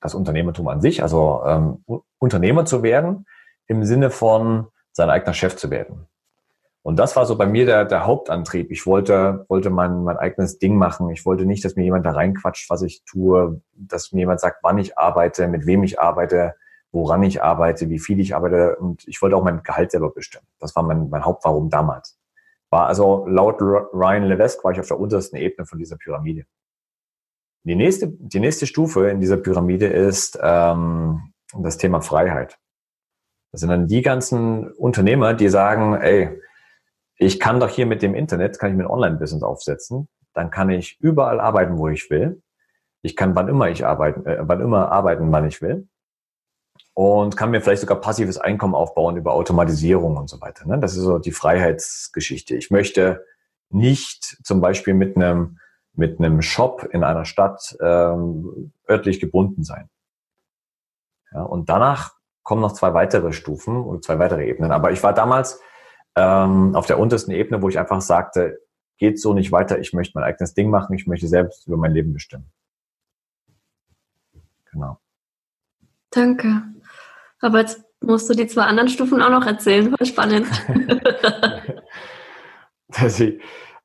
[0.00, 1.84] das Unternehmertum an sich, also ähm,
[2.18, 3.26] Unternehmer zu werden,
[3.66, 6.06] im Sinne von sein eigener Chef zu werden.
[6.86, 8.70] Und das war so bei mir der, der Hauptantrieb.
[8.70, 11.08] Ich wollte, wollte mein, mein eigenes Ding machen.
[11.08, 14.58] Ich wollte nicht, dass mir jemand da reinquatscht, was ich tue, dass mir jemand sagt,
[14.62, 16.56] wann ich arbeite, mit wem ich arbeite,
[16.92, 18.76] woran ich arbeite, wie viel ich arbeite.
[18.76, 20.46] Und ich wollte auch mein Gehalt selber bestimmen.
[20.60, 22.18] Das war mein, mein Hauptwarum damals.
[22.68, 26.44] War also laut Ryan Levesque war ich auf der untersten Ebene von dieser Pyramide.
[27.62, 32.58] Die nächste, die nächste Stufe in dieser Pyramide ist ähm, das Thema Freiheit.
[33.52, 36.42] Das sind dann die ganzen Unternehmer, die sagen, ey,
[37.16, 40.70] ich kann doch hier mit dem Internet, kann ich mir ein Online-Business aufsetzen, dann kann
[40.70, 42.42] ich überall arbeiten, wo ich will.
[43.02, 45.88] Ich kann wann immer ich arbeiten, äh, wann immer arbeiten, wann ich will.
[46.94, 50.66] Und kann mir vielleicht sogar passives Einkommen aufbauen über Automatisierung und so weiter.
[50.66, 50.78] Ne?
[50.78, 52.56] Das ist so die Freiheitsgeschichte.
[52.56, 53.24] Ich möchte
[53.70, 55.58] nicht zum Beispiel mit einem,
[55.92, 59.88] mit einem Shop in einer Stadt ähm, örtlich gebunden sein.
[61.32, 64.70] Ja, und danach kommen noch zwei weitere Stufen und zwei weitere Ebenen.
[64.70, 65.60] Aber ich war damals
[66.16, 68.60] ähm, auf der untersten Ebene, wo ich einfach sagte,
[68.98, 71.92] geht so nicht weiter, ich möchte mein eigenes Ding machen, ich möchte selbst über mein
[71.92, 72.50] Leben bestimmen.
[74.70, 74.98] Genau.
[76.10, 76.62] Danke.
[77.40, 80.46] Aber jetzt musst du die zwei anderen Stufen auch noch erzählen, voll spannend.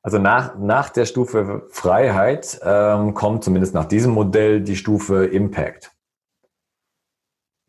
[0.02, 5.92] also nach, nach der Stufe Freiheit ähm, kommt zumindest nach diesem Modell die Stufe Impact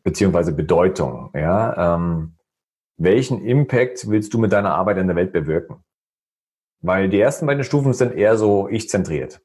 [0.02, 1.30] beziehungsweise Bedeutung.
[1.34, 2.34] Ja, ähm,
[2.96, 5.84] welchen Impact willst du mit deiner Arbeit in der Welt bewirken?
[6.80, 9.40] Weil die ersten beiden Stufen sind eher so ich-zentriert.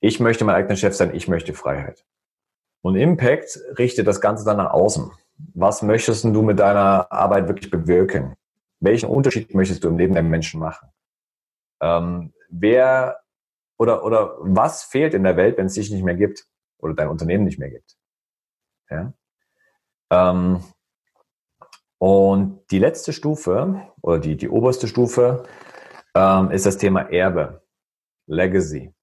[0.00, 2.04] Ich möchte mein eigener Chef sein, ich möchte Freiheit.
[2.82, 5.10] Und Impact richtet das Ganze dann nach außen.
[5.54, 8.34] Was möchtest du mit deiner Arbeit wirklich bewirken?
[8.80, 10.88] Welchen Unterschied möchtest du im Leben der Menschen machen?
[11.80, 13.20] Ähm, wer
[13.78, 16.46] oder, oder was fehlt in der Welt, wenn es dich nicht mehr gibt
[16.78, 17.96] oder dein Unternehmen nicht mehr gibt?
[18.90, 19.12] Ja?
[20.10, 20.62] Ähm,
[22.04, 25.44] und die letzte Stufe oder die, die oberste Stufe
[26.14, 27.62] ähm, ist das Thema Erbe,
[28.26, 28.94] Legacy.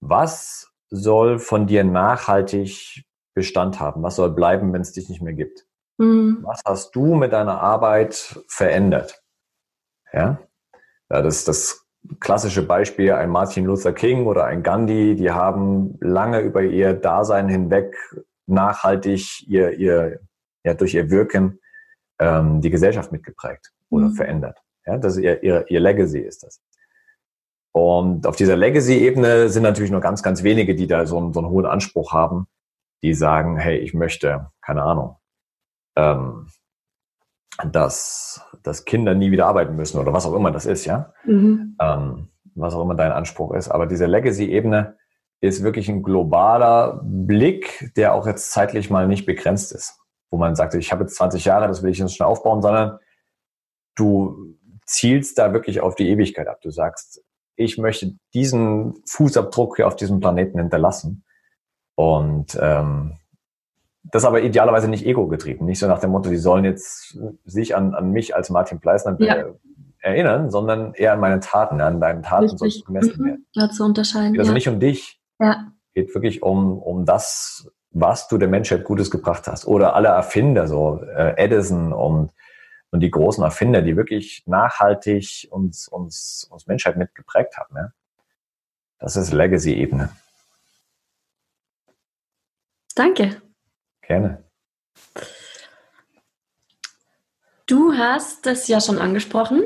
[0.00, 4.02] Was soll von dir nachhaltig Bestand haben?
[4.02, 5.66] Was soll bleiben, wenn es dich nicht mehr gibt?
[5.98, 6.38] Mhm.
[6.40, 9.22] Was hast du mit deiner Arbeit verändert?
[10.10, 10.38] Ja,
[11.10, 11.86] ja das ist das
[12.18, 17.50] klassische Beispiel, ein Martin Luther King oder ein Gandhi, die haben lange über ihr Dasein
[17.50, 17.94] hinweg
[18.46, 20.20] nachhaltig ihr, ihr,
[20.64, 21.60] ja, durch ihr Wirken
[22.18, 24.14] ähm, die Gesellschaft mitgeprägt oder mhm.
[24.14, 24.58] verändert.
[24.86, 26.60] Ja, das ist ihr, ihr, ihr Legacy ist das.
[27.72, 31.40] Und auf dieser Legacy-Ebene sind natürlich nur ganz, ganz wenige, die da so einen, so
[31.40, 32.46] einen hohen Anspruch haben,
[33.02, 35.16] die sagen, hey, ich möchte, keine Ahnung,
[35.96, 36.48] ähm,
[37.64, 41.12] dass, dass Kinder nie wieder arbeiten müssen oder was auch immer das ist, ja.
[41.24, 41.76] Mhm.
[41.80, 43.68] Ähm, was auch immer dein Anspruch ist.
[43.68, 44.96] Aber diese Legacy-Ebene
[45.40, 50.03] ist wirklich ein globaler Blick, der auch jetzt zeitlich mal nicht begrenzt ist
[50.34, 52.98] wo man sagt, ich habe jetzt 20 Jahre, das will ich jetzt schon aufbauen, sondern
[53.94, 56.58] du zielst da wirklich auf die Ewigkeit ab.
[56.60, 57.22] Du sagst,
[57.54, 61.24] ich möchte diesen Fußabdruck hier auf diesem Planeten hinterlassen.
[61.94, 63.16] Und ähm,
[64.02, 65.64] das aber idealerweise nicht ego-getrieben.
[65.64, 69.16] Nicht so nach dem Motto, die sollen jetzt sich an, an mich als Martin Pleisner
[69.20, 69.44] ja.
[70.00, 71.80] erinnern, sondern eher an meine Taten.
[71.80, 72.58] An deinen Taten Richtig.
[72.58, 73.26] sollst du gemessen mhm.
[73.26, 73.46] werden.
[73.52, 74.36] Ja, zu unterscheiden.
[74.36, 74.54] Also ja.
[74.54, 75.20] nicht um dich.
[75.38, 75.68] Ja.
[75.94, 79.66] Geht wirklich um, um das, was du der Menschheit Gutes gebracht hast.
[79.66, 82.32] Oder alle Erfinder, so äh, Edison und,
[82.90, 87.76] und die großen Erfinder, die wirklich nachhaltig uns, uns, uns Menschheit mitgeprägt haben.
[87.76, 87.92] Ja?
[88.98, 90.10] Das ist Legacy-Ebene.
[92.96, 93.40] Danke.
[94.02, 94.44] Gerne.
[97.66, 99.62] Du hast es ja schon angesprochen.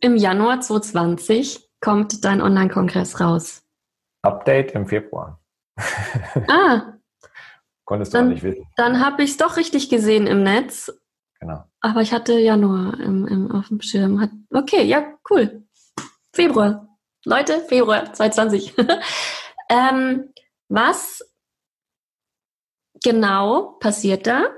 [0.00, 3.62] Im Januar 2020 kommt dein Online-Kongress raus.
[4.22, 5.40] Update im Februar.
[6.48, 6.95] ah,
[7.86, 8.66] Konntest du dann, auch nicht wissen.
[8.76, 10.92] Dann habe ich es doch richtig gesehen im Netz.
[11.40, 11.64] Genau.
[11.80, 14.20] Aber ich hatte Januar im, im, auf dem Schirm.
[14.20, 15.64] Hat, okay, ja, cool.
[16.32, 16.88] Februar.
[17.24, 18.74] Leute, Februar 2020.
[19.70, 20.32] ähm,
[20.68, 21.22] was
[23.02, 24.50] genau passiert da?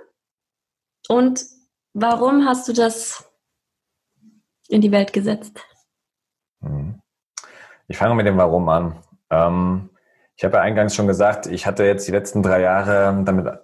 [1.08, 1.44] Und
[1.92, 3.30] warum hast du das
[4.68, 5.60] in die Welt gesetzt?
[6.60, 7.00] Mhm.
[7.88, 9.02] Ich fange mit dem Warum an.
[9.30, 9.90] Ähm,
[10.38, 13.58] ich habe ja eingangs schon gesagt, ich hatte jetzt die letzten drei Jahre damit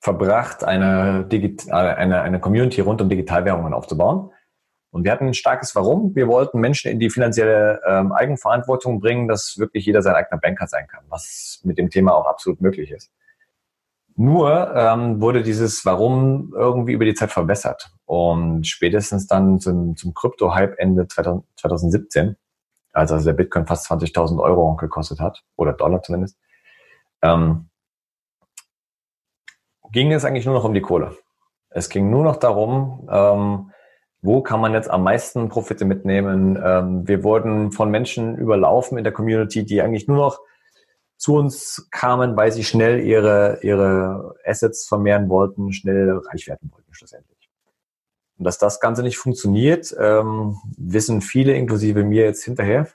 [0.00, 4.30] verbracht, eine, Digi eine, eine Community rund um Digitalwährungen aufzubauen.
[4.92, 6.14] Und wir hatten ein starkes Warum.
[6.14, 10.68] Wir wollten Menschen in die finanzielle ähm, Eigenverantwortung bringen, dass wirklich jeder sein eigener Banker
[10.68, 13.10] sein kann, was mit dem Thema auch absolut möglich ist.
[14.14, 17.90] Nur ähm, wurde dieses Warum irgendwie über die Zeit verbessert.
[18.04, 22.36] Und spätestens dann zum, zum Krypto-Hype Ende 2017
[22.94, 26.38] als also der Bitcoin fast 20.000 Euro gekostet hat, oder Dollar zumindest,
[27.22, 27.68] ähm,
[29.92, 31.16] ging es eigentlich nur noch um die Kohle.
[31.70, 33.70] Es ging nur noch darum, ähm,
[34.22, 36.58] wo kann man jetzt am meisten Profite mitnehmen.
[36.64, 40.40] Ähm, wir wurden von Menschen überlaufen in der Community, die eigentlich nur noch
[41.16, 46.92] zu uns kamen, weil sie schnell ihre, ihre Assets vermehren wollten, schnell reich werden wollten
[46.94, 47.33] schlussendlich.
[48.38, 52.88] Und dass das Ganze nicht funktioniert, ähm, wissen viele, inklusive mir jetzt hinterher.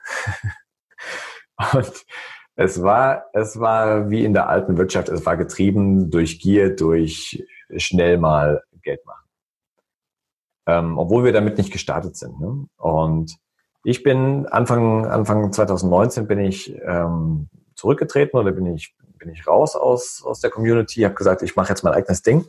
[1.74, 2.06] Und
[2.56, 7.46] es war, es war wie in der alten Wirtschaft, es war getrieben durch Gier, durch
[7.78, 9.26] schnell mal Geld machen.
[10.68, 12.40] Ähm, obwohl wir damit nicht gestartet sind.
[12.40, 12.68] Ne?
[12.78, 13.38] Und
[13.84, 19.76] ich bin Anfang, Anfang 2019 bin ich ähm, zurückgetreten oder bin ich, bin ich raus
[19.76, 22.46] aus, aus der Community, habe gesagt, ich mache jetzt mein eigenes Ding.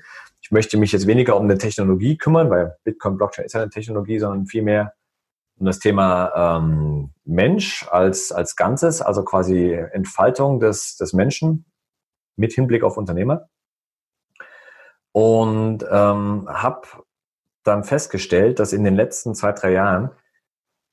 [0.51, 3.71] Ich möchte mich jetzt weniger um eine Technologie kümmern, weil Bitcoin, Blockchain ist ja eine
[3.71, 4.95] Technologie, sondern vielmehr
[5.57, 11.67] um das Thema ähm, Mensch als, als Ganzes, also quasi Entfaltung des, des Menschen
[12.35, 13.49] mit Hinblick auf Unternehmer.
[15.13, 16.83] Und ähm, habe
[17.63, 20.11] dann festgestellt, dass in den letzten zwei, drei Jahren,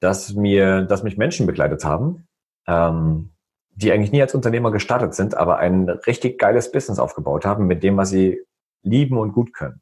[0.02, 2.28] dass mir, dass mich Menschen begleitet haben,
[2.68, 3.32] ähm,
[3.72, 7.82] die eigentlich nie als Unternehmer gestartet sind, aber ein richtig geiles Business aufgebaut haben mit
[7.82, 8.46] dem, was sie
[8.84, 9.82] lieben und gut können.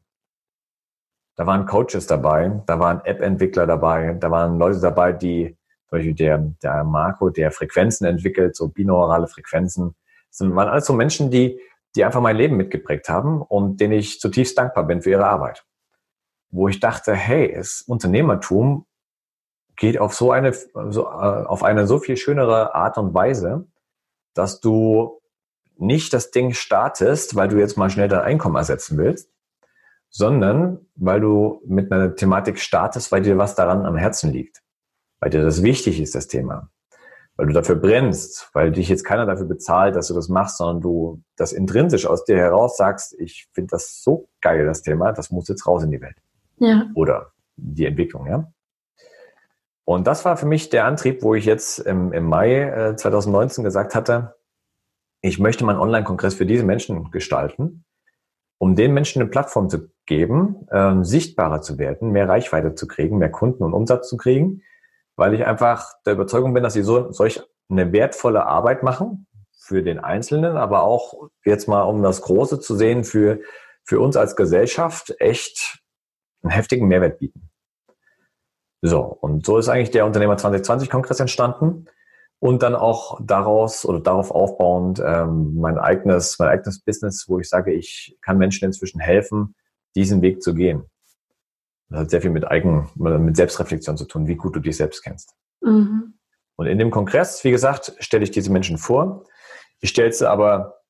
[1.36, 5.56] Da waren Coaches dabei, da waren App-Entwickler dabei, da waren Leute dabei, die,
[5.88, 9.94] zum Beispiel der, der Marco, der Frequenzen entwickelt, so binaurale Frequenzen.
[10.30, 11.60] Das waren alles so Menschen, die,
[11.94, 15.64] die einfach mein Leben mitgeprägt haben und denen ich zutiefst dankbar bin für ihre Arbeit.
[16.50, 18.86] Wo ich dachte, hey, das Unternehmertum
[19.76, 23.66] geht auf so eine, so, äh, auf eine so viel schönere Art und Weise,
[24.32, 25.20] dass du
[25.78, 29.30] nicht das Ding startest, weil du jetzt mal schnell dein Einkommen ersetzen willst,
[30.10, 34.62] sondern weil du mit einer Thematik startest, weil dir was daran am Herzen liegt,
[35.20, 36.70] weil dir das wichtig ist, das Thema,
[37.36, 40.80] weil du dafür brennst, weil dich jetzt keiner dafür bezahlt, dass du das machst, sondern
[40.80, 45.30] du das intrinsisch aus dir heraus sagst, ich finde das so geil, das Thema, das
[45.30, 46.16] muss jetzt raus in die Welt.
[46.58, 46.88] Ja.
[46.94, 48.50] Oder die Entwicklung, ja.
[49.84, 53.62] Und das war für mich der Antrieb, wo ich jetzt im, im Mai äh, 2019
[53.62, 54.35] gesagt hatte,
[55.26, 57.84] ich möchte meinen Online-Kongress für diese Menschen gestalten,
[58.58, 63.18] um den Menschen eine Plattform zu geben, ähm, sichtbarer zu werden, mehr Reichweite zu kriegen,
[63.18, 64.62] mehr Kunden und Umsatz zu kriegen,
[65.16, 69.26] weil ich einfach der Überzeugung bin, dass sie so solch eine wertvolle Arbeit machen
[69.58, 73.40] für den Einzelnen, aber auch jetzt mal, um das Große zu sehen, für,
[73.84, 75.80] für uns als Gesellschaft echt
[76.42, 77.50] einen heftigen Mehrwert bieten.
[78.80, 81.86] So, und so ist eigentlich der Unternehmer 2020 Kongress entstanden
[82.38, 87.48] und dann auch daraus oder darauf aufbauend ähm, mein eigenes, mein eigenes Business, wo ich
[87.48, 89.54] sage, ich kann Menschen inzwischen helfen,
[89.94, 90.84] diesen Weg zu gehen.
[91.88, 95.02] Das hat sehr viel mit Eigen, mit Selbstreflexion zu tun, wie gut du dich selbst
[95.02, 95.34] kennst.
[95.60, 96.14] Mhm.
[96.56, 99.24] Und in dem Kongress, wie gesagt, stelle ich diese Menschen vor.
[99.80, 100.80] Ich stelle sie aber,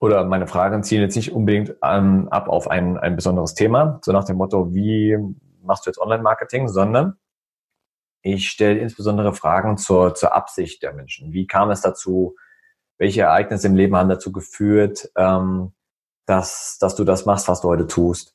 [0.00, 4.12] oder meine Fragen zielen jetzt nicht unbedingt an, ab auf ein, ein besonderes Thema, so
[4.12, 5.16] nach dem Motto, wie
[5.62, 7.18] machst du jetzt Online-Marketing, sondern
[8.22, 11.32] ich stelle insbesondere Fragen zur, zur Absicht der Menschen.
[11.32, 12.36] Wie kam es dazu?
[12.98, 15.72] Welche Ereignisse im Leben haben dazu geführt, ähm,
[16.26, 18.34] dass, dass du das machst, was du heute tust?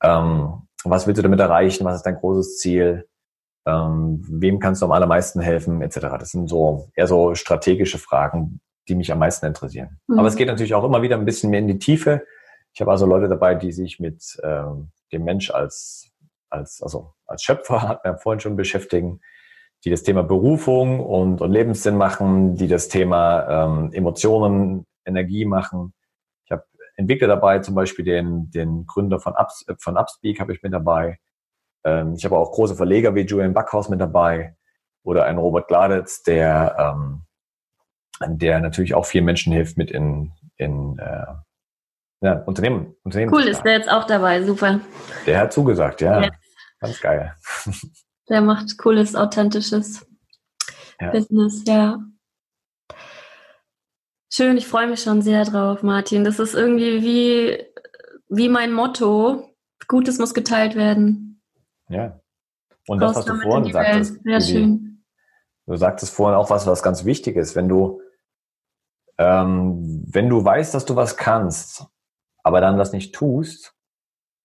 [0.00, 1.84] Ähm, was willst du damit erreichen?
[1.84, 3.08] Was ist dein großes Ziel?
[3.66, 5.82] Ähm, wem kannst du am allermeisten helfen?
[5.82, 5.98] Etc.
[6.00, 9.98] Das sind so eher so strategische Fragen, die mich am meisten interessieren.
[10.06, 10.20] Mhm.
[10.20, 12.24] Aber es geht natürlich auch immer wieder ein bisschen mehr in die Tiefe.
[12.72, 16.12] Ich habe also Leute dabei, die sich mit ähm, dem Mensch als
[16.56, 19.20] als, also als Schöpfer, hat man ja vorhin schon beschäftigen,
[19.84, 25.94] die das Thema Berufung und, und Lebenssinn machen, die das Thema ähm, Emotionen, Energie machen.
[26.44, 26.64] Ich habe
[26.96, 31.18] Entwickler dabei, zum Beispiel den, den Gründer von, Ups, von Upspeak habe ich mit dabei.
[31.84, 34.56] Ähm, ich habe auch große Verleger wie Julian Backhaus mit dabei
[35.04, 37.22] oder einen Robert Gladitz, der, ähm,
[38.26, 41.26] der natürlich auch vielen Menschen hilft mit in, in äh,
[42.22, 43.32] ja, Unternehmen, Unternehmen.
[43.32, 44.80] Cool, ist der jetzt auch dabei, super.
[45.26, 46.22] Der hat zugesagt, ja.
[46.22, 46.30] ja.
[46.80, 47.34] Ganz geil.
[48.28, 50.06] Der macht cooles, authentisches
[51.00, 51.10] ja.
[51.10, 52.00] Business, ja.
[54.32, 56.24] Schön, ich freue mich schon sehr drauf, Martin.
[56.24, 57.64] Das ist irgendwie wie,
[58.28, 59.54] wie mein Motto.
[59.88, 61.40] Gutes muss geteilt werden.
[61.88, 62.20] Ja.
[62.88, 64.22] Und das, was du vorhin sagtest.
[64.24, 65.04] Sehr schön.
[65.66, 67.56] Du sagtest vorhin auch was, was ganz wichtig ist.
[67.56, 68.00] Wenn du,
[69.18, 71.86] ähm, wenn du weißt, dass du was kannst,
[72.42, 73.75] aber dann das nicht tust,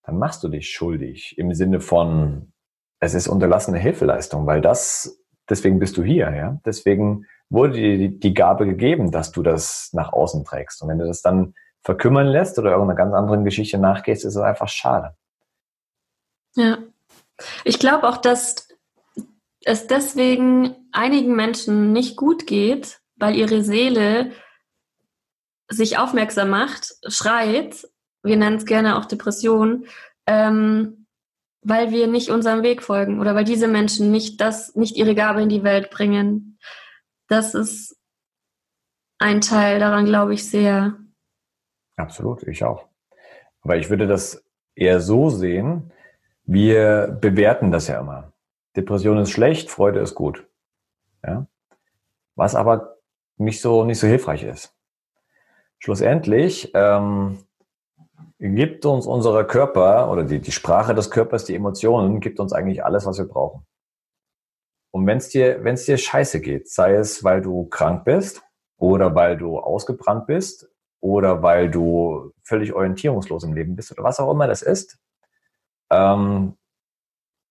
[0.04, 2.52] dann machst du dich schuldig im Sinne von,
[2.98, 6.60] es ist unterlassene Hilfeleistung, weil das, deswegen bist du hier, ja.
[6.64, 10.82] Deswegen wurde dir die Gabe gegeben, dass du das nach außen trägst.
[10.82, 14.42] Und wenn du das dann verkümmern lässt oder irgendeiner ganz anderen Geschichte nachgehst, ist es
[14.42, 15.16] einfach schade.
[16.54, 16.78] Ja.
[17.64, 18.68] Ich glaube auch, dass
[19.64, 24.32] es deswegen einigen Menschen nicht gut geht, weil ihre Seele
[25.68, 27.88] sich aufmerksam macht, schreit
[28.22, 29.86] wir nennen es gerne auch Depression,
[30.26, 31.06] ähm,
[31.62, 35.42] weil wir nicht unserem Weg folgen oder weil diese Menschen nicht das, nicht ihre Gabe
[35.42, 36.58] in die Welt bringen.
[37.28, 37.96] Das ist
[39.18, 40.98] ein Teil daran, glaube ich, sehr.
[41.96, 42.88] Absolut, ich auch.
[43.62, 44.44] Aber ich würde das
[44.74, 45.92] eher so sehen,
[46.44, 48.32] wir bewerten das ja immer.
[48.76, 50.46] Depression ist schlecht, Freude ist gut.
[51.24, 51.46] Ja?
[52.34, 52.96] Was aber
[53.36, 54.74] nicht so, nicht so hilfreich ist.
[55.78, 57.38] Schlussendlich ähm,
[58.38, 62.84] gibt uns unser Körper oder die, die Sprache des Körpers, die Emotionen, gibt uns eigentlich
[62.84, 63.66] alles, was wir brauchen.
[64.92, 68.42] Und wenn es dir, wenn es dir scheiße geht, sei es, weil du krank bist
[68.76, 70.68] oder weil du ausgebrannt bist
[71.00, 74.98] oder weil du völlig orientierungslos im Leben bist oder was auch immer das ist,
[75.90, 76.56] ähm,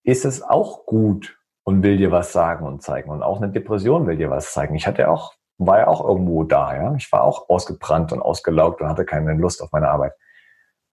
[0.03, 3.09] ist es auch gut und will dir was sagen und zeigen.
[3.09, 4.75] Und auch eine Depression will dir was zeigen.
[4.75, 6.95] Ich hatte auch, war ja auch irgendwo da, ja.
[6.95, 10.13] Ich war auch ausgebrannt und ausgelaugt und hatte keine Lust auf meine Arbeit.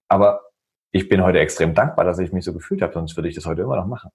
[0.09, 0.41] Aber
[0.91, 3.45] ich bin heute extrem dankbar, dass ich mich so gefühlt habe, sonst würde ich das
[3.45, 4.11] heute immer noch machen.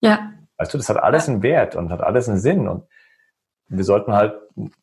[0.00, 0.32] Ja.
[0.56, 2.68] Weißt du, das hat alles einen Wert und hat alles einen Sinn.
[2.68, 2.84] Und
[3.68, 4.34] wir sollten halt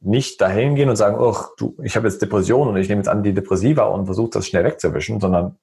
[0.01, 3.07] nicht dahin gehen und sagen, oh, du, ich habe jetzt Depression und ich nehme jetzt
[3.07, 5.57] Antidepressiva und versuche das schnell wegzuwischen, sondern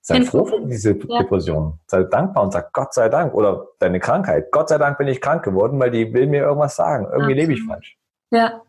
[0.00, 1.18] sei froh für diese ja.
[1.18, 1.78] Depression.
[1.86, 4.50] Sei dankbar und sag Gott sei Dank oder deine Krankheit.
[4.50, 7.06] Gott sei Dank bin ich krank geworden, weil die will mir irgendwas sagen.
[7.12, 7.98] Irgendwie lebe ich falsch.
[8.30, 8.62] Ja,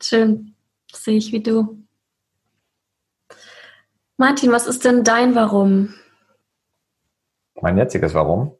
[0.00, 0.54] schön.
[0.90, 1.83] Das sehe ich wie du.
[4.24, 5.92] Martin, was ist denn dein Warum?
[7.60, 8.56] Mein jetziges Warum?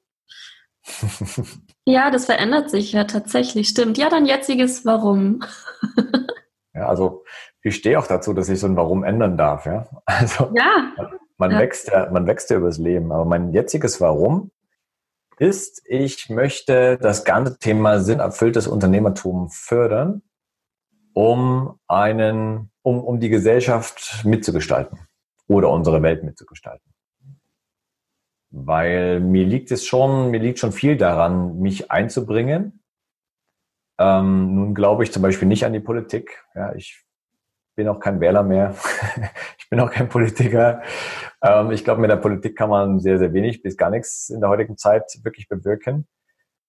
[1.86, 3.96] Ja, das verändert sich ja tatsächlich, stimmt.
[3.96, 5.42] Ja, dein jetziges Warum.
[6.74, 7.24] ja, also
[7.62, 9.64] ich stehe auch dazu, dass ich so ein Warum ändern darf.
[9.64, 10.92] Ja, also ja.
[11.38, 11.58] Man, ja.
[11.58, 13.10] Wächst ja, man wächst ja übers Leben.
[13.10, 14.50] Aber mein jetziges Warum
[15.38, 20.20] ist, ich möchte das ganze Thema sinnerfülltes Unternehmertum fördern,
[21.14, 25.08] um einen, um, um die Gesellschaft mitzugestalten
[25.49, 26.95] oder unsere Welt mitzugestalten
[28.57, 32.84] weil mir liegt es schon, mir liegt schon viel daran, mich einzubringen.
[33.99, 36.45] Ähm, nun glaube ich zum Beispiel nicht an die Politik.
[36.55, 37.05] Ja, ich
[37.74, 38.76] bin auch kein Wähler mehr.
[39.59, 40.82] ich bin auch kein Politiker.
[41.42, 44.40] Ähm, ich glaube, mit der Politik kann man sehr, sehr wenig bis gar nichts in
[44.40, 46.07] der heutigen Zeit wirklich bewirken.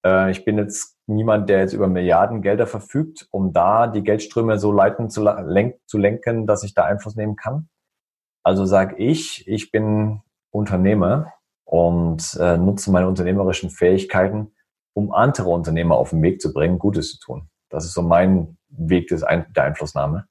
[0.03, 4.57] Äh, ich bin jetzt niemand, der jetzt über Milliarden Gelder verfügt, um da die Geldströme
[4.57, 7.69] so leiten zu, lenk, zu lenken, dass ich da Einfluss nehmen kann.
[8.45, 10.21] Also sage ich, ich bin
[10.51, 11.33] Unternehmer
[11.63, 14.53] und äh, nutze meine unternehmerischen Fähigkeiten,
[14.93, 17.49] um andere Unternehmer auf den Weg zu bringen, Gutes zu tun.
[17.69, 20.27] Das ist so mein Weg des Ein der Einflussnahme.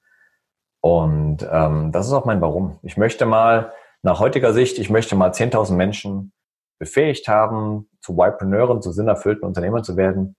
[0.79, 2.79] Und ähm, das ist auch mein Warum.
[2.83, 6.31] Ich möchte mal, nach heutiger Sicht, ich möchte mal 10.000 Menschen
[6.79, 10.37] befähigt haben, zu Y-Preneuren, zu sinnerfüllten Unternehmern zu werden,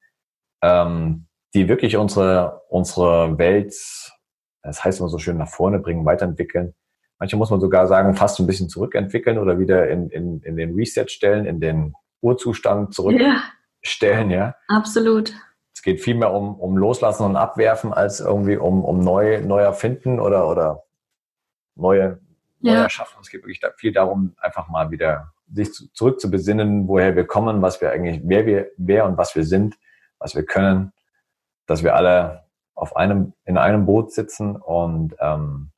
[0.62, 3.74] ähm, die wirklich unsere, unsere Welt,
[4.62, 6.74] das heißt immer so schön, nach vorne bringen, weiterentwickeln
[7.19, 10.75] Manche muss man sogar sagen, fast ein bisschen zurückentwickeln oder wieder in, in, in den
[10.75, 14.31] Reset stellen, in den Urzustand zurückstellen.
[14.31, 14.55] Ja, ja.
[14.69, 15.33] absolut.
[15.75, 19.61] Es geht viel mehr um, um Loslassen und Abwerfen als irgendwie um, um neu, neu
[19.61, 20.83] erfinden oder, oder
[21.75, 22.21] neue,
[22.61, 22.75] ja.
[22.75, 23.19] neu erschaffen.
[23.23, 27.27] Es geht wirklich viel darum, einfach mal wieder sich zu, zurück zu besinnen, woher wir
[27.27, 29.77] kommen, was wir eigentlich, wer wir, wer und was wir sind,
[30.19, 30.93] was wir können,
[31.67, 32.45] dass wir alle
[32.75, 35.71] auf einem, in einem Boot sitzen und ähm,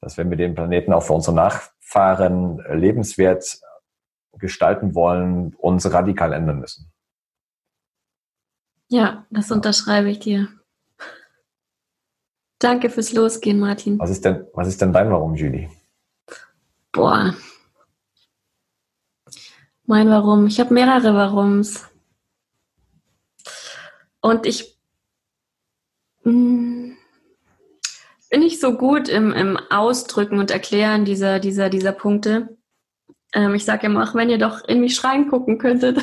[0.00, 3.60] dass wenn wir den Planeten auch für unsere Nachfahren lebenswert
[4.38, 6.90] gestalten wollen, uns radikal ändern müssen.
[8.88, 10.48] Ja, das unterschreibe ich dir.
[12.58, 13.98] Danke fürs Losgehen, Martin.
[13.98, 15.70] Was ist denn, was ist denn dein Warum, Julie?
[16.92, 17.34] Boah.
[19.84, 20.46] Mein Warum.
[20.46, 21.88] Ich habe mehrere Warums.
[24.20, 24.78] Und ich.
[26.24, 26.79] Mh, mm,
[28.30, 32.56] bin ich so gut im, im Ausdrücken und Erklären dieser, dieser, dieser Punkte.
[33.34, 35.98] Ähm, ich sage immer, auch wenn ihr doch in mich schreien gucken könntet.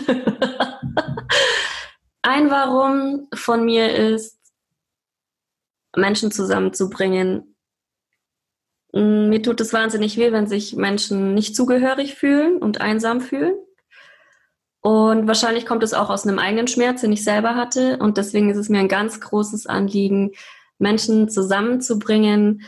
[2.21, 4.38] Ein Warum von mir ist,
[5.95, 7.55] Menschen zusammenzubringen.
[8.91, 13.55] Mm, mir tut es wahnsinnig weh, wenn sich Menschen nicht zugehörig fühlen und einsam fühlen.
[14.82, 17.97] Und wahrscheinlich kommt es auch aus einem eigenen Schmerz, den ich selber hatte.
[17.97, 20.34] Und deswegen ist es mir ein ganz großes Anliegen,
[20.80, 22.63] Menschen zusammenzubringen,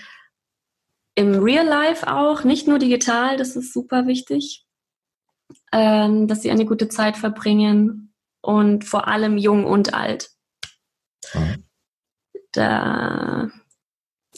[1.16, 4.66] im Real Life auch, nicht nur digital, das ist super wichtig,
[5.74, 10.30] ähm, dass sie eine gute Zeit verbringen und vor allem jung und alt.
[11.34, 11.66] Mhm.
[12.54, 13.50] Da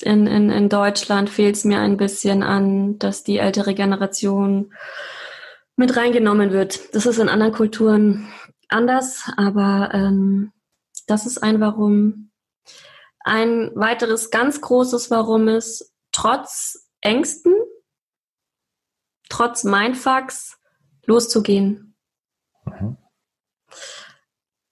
[0.02, 4.74] in, in, in Deutschland fehlt es mir ein bisschen an, dass die ältere Generation
[5.76, 6.96] mit reingenommen wird.
[6.96, 8.28] Das ist in anderen Kulturen
[8.70, 10.52] anders, aber ähm,
[11.06, 12.31] das ist ein Warum,
[13.24, 17.54] ein weiteres ganz großes Warum ist, trotz Ängsten
[19.32, 20.60] trotz Mindfucks
[21.06, 21.96] loszugehen.
[22.66, 22.98] Mhm.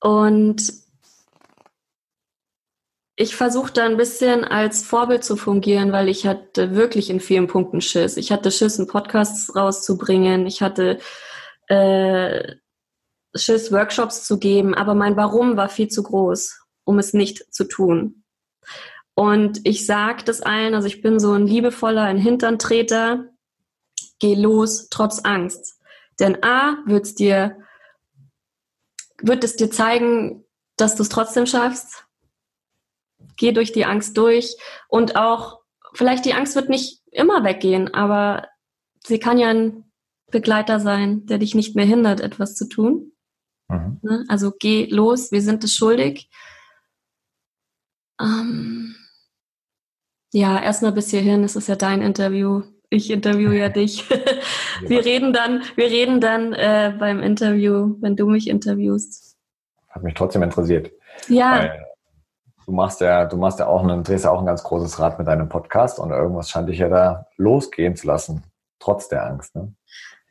[0.02, 0.74] Und
[3.16, 7.48] ich versuche da ein bisschen als Vorbild zu fungieren, weil ich hatte wirklich in vielen
[7.48, 8.16] Punkten Schiss.
[8.16, 10.46] Ich hatte Schiss, einen Podcast rauszubringen.
[10.46, 11.00] Ich hatte
[11.68, 12.56] äh,
[13.36, 14.74] Schiss, Workshops zu geben.
[14.74, 18.19] Aber mein Warum war viel zu groß, um es nicht zu tun.
[19.16, 23.26] Und ich sage das allen, also ich bin so ein liebevoller, ein Hinterntreter.
[24.20, 25.80] Geh los, trotz Angst.
[26.20, 27.58] Denn A, wird's dir,
[29.22, 30.46] wird es dir zeigen,
[30.78, 32.06] dass du es trotzdem schaffst
[33.40, 34.56] geh durch die Angst durch
[34.88, 35.62] und auch,
[35.94, 38.48] vielleicht die Angst wird nicht immer weggehen, aber
[39.04, 39.86] sie kann ja ein
[40.30, 43.14] Begleiter sein, der dich nicht mehr hindert, etwas zu tun.
[43.68, 44.00] Mhm.
[44.04, 44.26] Ne?
[44.28, 46.30] Also geh los, wir sind es schuldig.
[48.22, 48.89] Ähm,
[50.32, 52.64] ja, erstmal bis hierhin, es ist ja dein Interview.
[52.90, 54.10] Ich interviewe ja dich.
[54.88, 59.38] wir reden dann, wir reden dann äh, beim Interview, wenn du mich interviewst.
[59.90, 60.92] Hat mich trotzdem interessiert.
[61.28, 61.70] Ja.
[62.66, 65.18] Du machst ja, du machst ja auch einen, drehst ja auch ein ganz großes Rad
[65.18, 68.44] mit deinem Podcast und irgendwas scheint dich ja da losgehen zu lassen,
[68.80, 69.56] trotz der Angst.
[69.56, 69.74] Ne?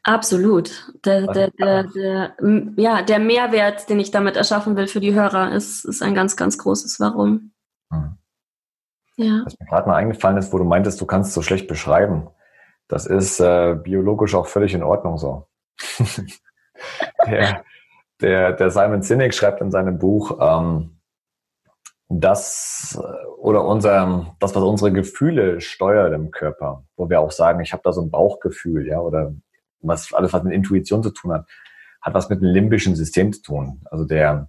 [0.05, 0.93] Absolut.
[1.05, 2.37] Der, der, der, der,
[2.77, 6.37] ja, der Mehrwert, den ich damit erschaffen will für die Hörer, ist, ist ein ganz,
[6.37, 7.53] ganz großes Warum.
[7.93, 8.18] Hm.
[9.19, 9.43] Ja.
[9.45, 12.29] Was mir gerade mal eingefallen ist, wo du meintest, du kannst so schlecht beschreiben.
[12.87, 15.49] Das ist äh, biologisch auch völlig in Ordnung so.
[17.27, 17.65] der,
[18.21, 21.01] der, der Simon Sinek schreibt in seinem Buch, ähm,
[22.09, 22.99] das
[23.39, 27.83] oder unser, das, was unsere Gefühle steuert im Körper, wo wir auch sagen, ich habe
[27.85, 29.35] da so ein Bauchgefühl, ja, oder
[29.81, 31.47] was alles, was mit Intuition zu tun hat,
[32.01, 33.83] hat was mit dem limbischen System zu tun.
[33.91, 34.49] Also der,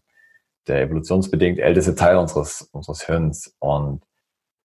[0.68, 3.56] der evolutionsbedingt älteste Teil unseres, unseres Hirns.
[3.60, 4.04] Und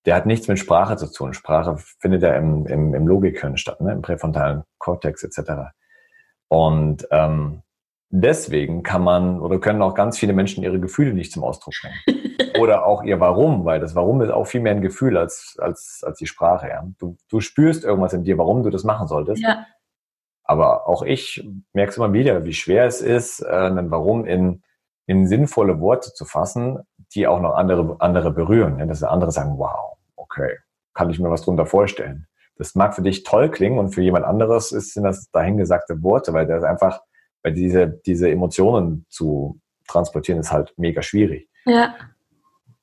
[0.07, 1.33] der hat nichts mit Sprache zu tun.
[1.33, 3.93] Sprache findet ja im, im, im Logikhirn statt, ne?
[3.93, 5.73] im präfrontalen Kortex etc.
[6.49, 7.63] Und ähm,
[8.11, 12.25] deswegen kann man oder können auch ganz viele Menschen ihre Gefühle nicht zum Ausdruck bringen.
[12.59, 16.03] oder auch ihr Warum, weil das Warum ist auch viel mehr ein Gefühl als, als,
[16.05, 16.69] als die Sprache.
[16.69, 16.85] Ja.
[16.99, 19.43] Du, du spürst irgendwas in dir, warum du das machen solltest.
[19.43, 19.67] Ja.
[20.45, 24.63] Aber auch ich merke es immer wieder, wie schwer es ist, äh, ein Warum in,
[25.07, 26.81] in sinnvolle Worte zu fassen,
[27.15, 28.79] die auch noch andere, andere berühren.
[28.79, 29.94] Ja, dass andere sagen, wow,
[30.25, 30.59] okay,
[30.95, 32.27] kann ich mir was drunter vorstellen.
[32.57, 36.33] Das mag für dich toll klingen und für jemand anderes ist, sind das dahingesagte Worte,
[36.33, 37.01] weil das einfach,
[37.43, 41.49] weil diese, diese Emotionen zu transportieren ist halt mega schwierig.
[41.67, 41.95] Ja.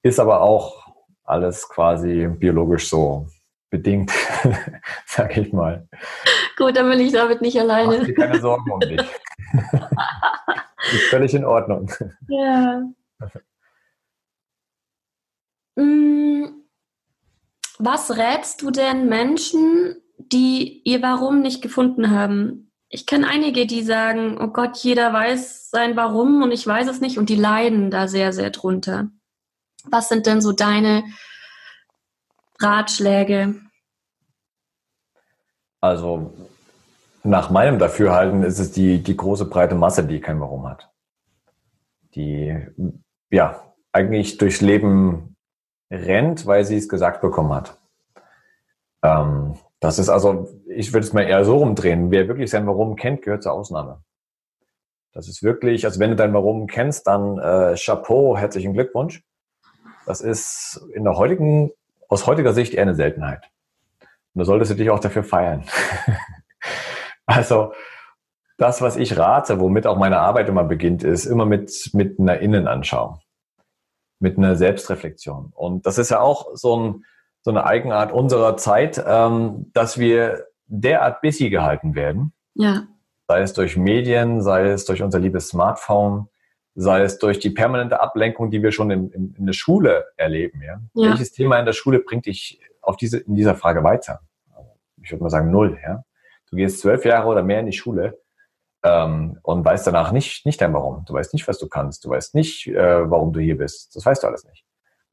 [0.03, 3.27] Ist aber auch alles quasi biologisch so
[3.69, 4.11] bedingt,
[5.05, 5.87] sag ich mal.
[6.57, 7.99] Gut, dann bin ich damit nicht alleine.
[7.99, 9.01] Mach dir keine Sorgen um dich.
[10.91, 11.89] ist völlig in Ordnung.
[12.27, 12.81] Ja.
[15.77, 16.60] Mm,
[17.83, 22.71] was rätst du denn Menschen, die ihr Warum nicht gefunden haben?
[22.89, 27.01] Ich kenne einige, die sagen, oh Gott, jeder weiß sein Warum und ich weiß es
[27.01, 29.09] nicht und die leiden da sehr, sehr drunter.
[29.89, 31.03] Was sind denn so deine
[32.59, 33.55] Ratschläge?
[35.79, 36.33] Also
[37.23, 40.91] nach meinem Dafürhalten ist es die, die große breite Masse, die kein Warum hat.
[42.13, 42.55] Die
[43.31, 45.30] ja eigentlich durchs Leben
[45.91, 47.77] rennt, weil sie es gesagt bekommen hat.
[49.03, 52.11] Ähm, das ist also, ich würde es mal eher so rumdrehen.
[52.11, 54.01] Wer wirklich sein Warum kennt, gehört zur Ausnahme.
[55.13, 59.23] Das ist wirklich, also wenn du dein Warum kennst, dann äh, Chapeau, herzlichen Glückwunsch.
[60.05, 61.71] Das ist in der heutigen,
[62.07, 63.43] aus heutiger Sicht eher eine Seltenheit.
[64.33, 65.65] Und da solltest du dich auch dafür feiern.
[67.25, 67.73] also,
[68.57, 72.39] das, was ich rate, womit auch meine Arbeit immer beginnt, ist immer mit, mit einer
[72.39, 73.19] Innenanschauung,
[74.21, 75.51] mit einer Selbstreflexion.
[75.55, 77.05] Und das ist ja auch so, ein,
[77.41, 82.33] so eine Eigenart unserer Zeit, ähm, dass wir derart busy gehalten werden.
[82.53, 82.83] Ja.
[83.27, 86.27] Sei es durch Medien, sei es durch unser liebes Smartphone,
[86.75, 90.61] sei es durch die permanente Ablenkung, die wir schon in, in, in der Schule erleben.
[90.61, 90.81] Ja?
[90.93, 91.09] ja?
[91.09, 94.21] Welches Thema in der Schule bringt dich auf diese, in dieser Frage weiter?
[95.01, 95.79] Ich würde mal sagen null.
[95.83, 96.03] Ja?
[96.51, 98.20] Du gehst zwölf Jahre oder mehr in die Schule
[98.83, 101.05] ähm, und weißt danach nicht, nicht dein Warum.
[101.05, 102.03] Du weißt nicht, was du kannst.
[102.05, 103.95] Du weißt nicht, äh, warum du hier bist.
[103.95, 104.65] Das weißt du alles nicht.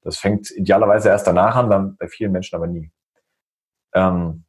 [0.02, 2.90] Das fängt idealerweise erst danach an, dann bei vielen Menschen aber nie.
[3.94, 4.44] Ähm,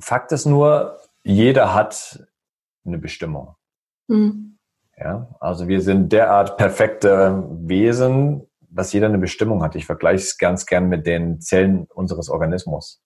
[0.00, 2.26] Fakt ist nur, jeder hat
[2.84, 3.54] eine Bestimmung.
[4.08, 4.58] Mhm.
[4.98, 9.74] Ja, also wir sind derart perfekte Wesen, dass jeder eine Bestimmung hat.
[9.76, 13.02] Ich vergleiche es ganz gern mit den Zellen unseres Organismus.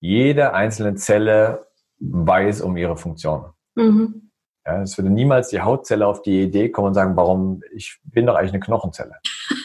[0.00, 1.66] Jede einzelne Zelle
[1.98, 3.52] weiß um ihre Funktion.
[3.74, 4.25] Mhm.
[4.66, 8.26] Ja, es würde niemals die Hautzelle auf die Idee kommen und sagen, warum, ich bin
[8.26, 9.14] doch eigentlich eine Knochenzelle.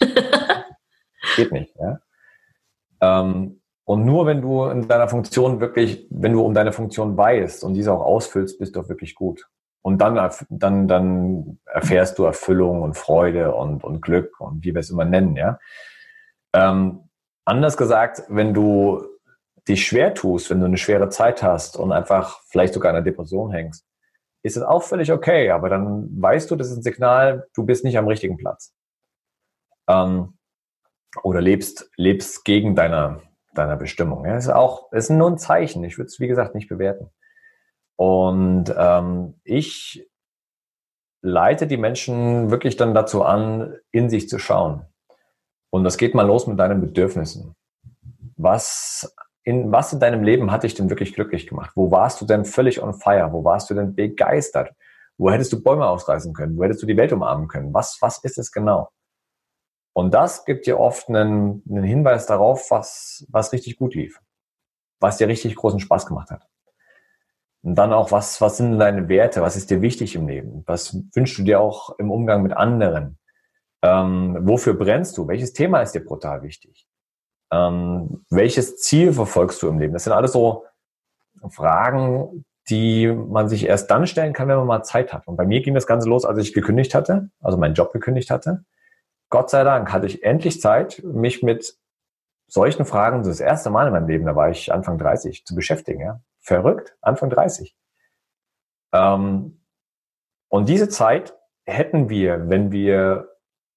[1.36, 1.74] Geht nicht.
[1.76, 2.00] Ja?
[3.00, 7.64] Ähm, Und nur wenn du in deiner Funktion wirklich, wenn du um deine Funktion weißt
[7.64, 9.48] und diese auch ausfüllst, bist du auch wirklich gut.
[9.82, 10.14] Und dann,
[10.48, 15.04] dann, dann erfährst du Erfüllung und Freude und, und Glück und wie wir es immer
[15.04, 15.58] nennen, ja.
[16.54, 17.08] Ähm,
[17.44, 19.02] anders gesagt, wenn du
[19.66, 23.04] dich schwer tust, wenn du eine schwere Zeit hast und einfach vielleicht sogar in einer
[23.04, 23.84] Depression hängst,
[24.42, 27.84] ist es auch völlig okay, aber dann weißt du, das ist ein Signal, du bist
[27.84, 28.74] nicht am richtigen Platz.
[29.88, 30.34] Ähm,
[31.22, 33.22] oder lebst, lebst gegen deiner,
[33.54, 34.24] deiner Bestimmung.
[34.24, 35.84] Ja, ist auch, ist nur ein Zeichen.
[35.84, 37.10] Ich würde es, wie gesagt, nicht bewerten.
[37.96, 40.08] Und ähm, ich
[41.20, 44.86] leite die Menschen wirklich dann dazu an, in sich zu schauen.
[45.70, 47.54] Und das geht mal los mit deinen Bedürfnissen.
[48.36, 49.14] Was
[49.44, 51.72] in, was in deinem Leben hat dich denn wirklich glücklich gemacht?
[51.74, 53.32] Wo warst du denn völlig on fire?
[53.32, 54.72] Wo warst du denn begeistert?
[55.18, 56.56] Wo hättest du Bäume ausreißen können?
[56.56, 57.74] Wo hättest du die Welt umarmen können?
[57.74, 58.90] Was, was ist es genau?
[59.94, 64.20] Und das gibt dir oft einen, einen Hinweis darauf, was, was richtig gut lief.
[65.00, 66.48] Was dir richtig großen Spaß gemacht hat.
[67.62, 69.42] Und dann auch, was, was sind deine Werte?
[69.42, 70.62] Was ist dir wichtig im Leben?
[70.66, 73.18] Was wünschst du dir auch im Umgang mit anderen?
[73.82, 75.28] Ähm, wofür brennst du?
[75.28, 76.86] Welches Thema ist dir brutal wichtig?
[77.52, 79.92] Ähm, welches Ziel verfolgst du im Leben?
[79.92, 80.64] Das sind alles so
[81.50, 85.26] Fragen, die man sich erst dann stellen kann, wenn man mal Zeit hat.
[85.26, 88.30] Und bei mir ging das Ganze los, als ich gekündigt hatte, also meinen Job gekündigt
[88.30, 88.64] hatte.
[89.28, 91.76] Gott sei Dank hatte ich endlich Zeit, mich mit
[92.46, 96.00] solchen Fragen das erste Mal in meinem Leben, da war ich Anfang 30, zu beschäftigen.
[96.00, 96.20] Ja?
[96.40, 97.74] Verrückt, Anfang 30.
[98.92, 99.60] Ähm,
[100.48, 101.34] und diese Zeit
[101.64, 103.31] hätten wir, wenn wir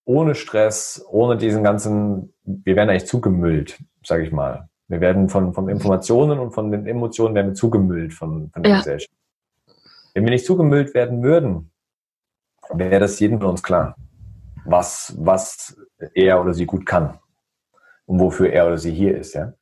[0.05, 4.69] ohne Stress, ohne diesen ganzen, wir werden eigentlich zugemüllt, sage ich mal.
[4.87, 8.71] Wir werden von, von Informationen und von den Emotionen werden wir zugemüllt von, von der
[8.71, 8.77] ja.
[8.77, 9.11] Gesellschaft.
[10.13, 11.71] Wenn wir nicht zugemüllt werden würden,
[12.71, 13.95] wäre das jedem von uns klar,
[14.63, 15.75] was, was
[16.13, 17.19] er oder sie gut kann
[18.05, 19.33] und wofür er oder sie hier ist.
[19.33, 19.53] Ja?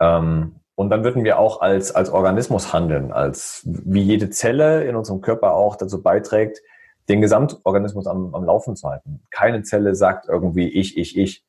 [0.00, 4.94] Ähm, und dann würden wir auch als, als Organismus handeln, als wie jede Zelle in
[4.94, 6.62] unserem Körper auch dazu beiträgt,
[7.08, 9.22] den Gesamtorganismus am, am Laufen zu halten.
[9.30, 11.44] Keine Zelle sagt irgendwie ich, ich, ich.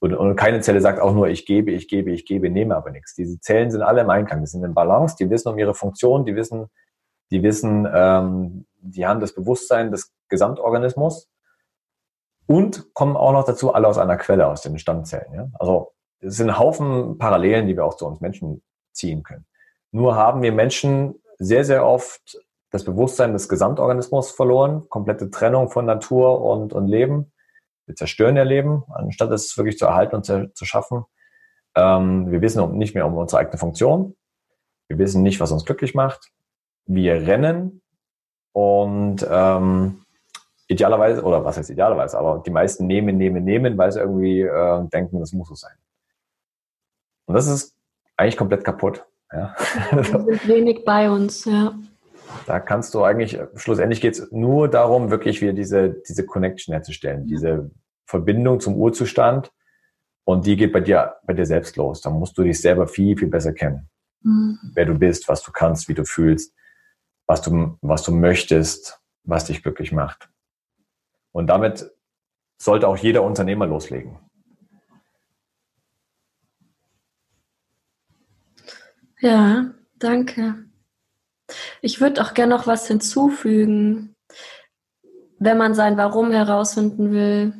[0.00, 2.90] Und, und keine Zelle sagt auch nur ich gebe, ich gebe, ich gebe, nehme aber
[2.90, 3.14] nichts.
[3.14, 6.24] Diese Zellen sind alle im Einklang, die sind in Balance, die wissen um ihre Funktion,
[6.24, 6.66] die wissen,
[7.30, 11.28] die wissen, ähm, die haben das Bewusstsein des Gesamtorganismus
[12.46, 15.32] und kommen auch noch dazu alle aus einer Quelle, aus den Stammzellen.
[15.32, 15.48] Ja?
[15.58, 19.46] Also es sind Haufen Parallelen, die wir auch zu uns Menschen ziehen können.
[19.90, 22.38] Nur haben wir Menschen sehr, sehr oft
[22.74, 27.32] das Bewusstsein des Gesamtorganismus verloren, komplette Trennung von Natur und, und Leben.
[27.86, 31.04] Wir zerstören ihr Leben, anstatt es wirklich zu erhalten und zu, zu schaffen.
[31.76, 34.16] Ähm, wir wissen nicht mehr um unsere eigene Funktion.
[34.88, 36.32] Wir wissen nicht, was uns glücklich macht.
[36.84, 37.80] Wir rennen
[38.50, 40.02] und ähm,
[40.66, 44.88] idealerweise, oder was heißt idealerweise, aber die meisten nehmen, nehmen, nehmen, weil sie irgendwie äh,
[44.88, 45.76] denken, das muss so sein.
[47.26, 47.76] Und das ist
[48.16, 49.06] eigentlich komplett kaputt.
[49.32, 49.54] Ja.
[49.92, 51.72] Wir sind wenig bei uns, ja.
[52.46, 57.26] Da kannst du eigentlich, schlussendlich geht es nur darum, wirklich wieder diese, diese Connection herzustellen,
[57.26, 57.70] diese
[58.06, 59.52] Verbindung zum Urzustand.
[60.24, 62.00] Und die geht bei dir, bei dir selbst los.
[62.00, 63.88] Da musst du dich selber viel, viel besser kennen.
[64.22, 64.58] Mhm.
[64.74, 66.54] Wer du bist, was du kannst, wie du fühlst,
[67.26, 70.30] was du, was du möchtest, was dich glücklich macht.
[71.32, 71.90] Und damit
[72.56, 74.18] sollte auch jeder Unternehmer loslegen.
[79.20, 80.66] Ja, danke.
[81.84, 84.16] Ich würde auch gerne noch was hinzufügen,
[85.38, 87.52] wenn man sein Warum herausfinden will.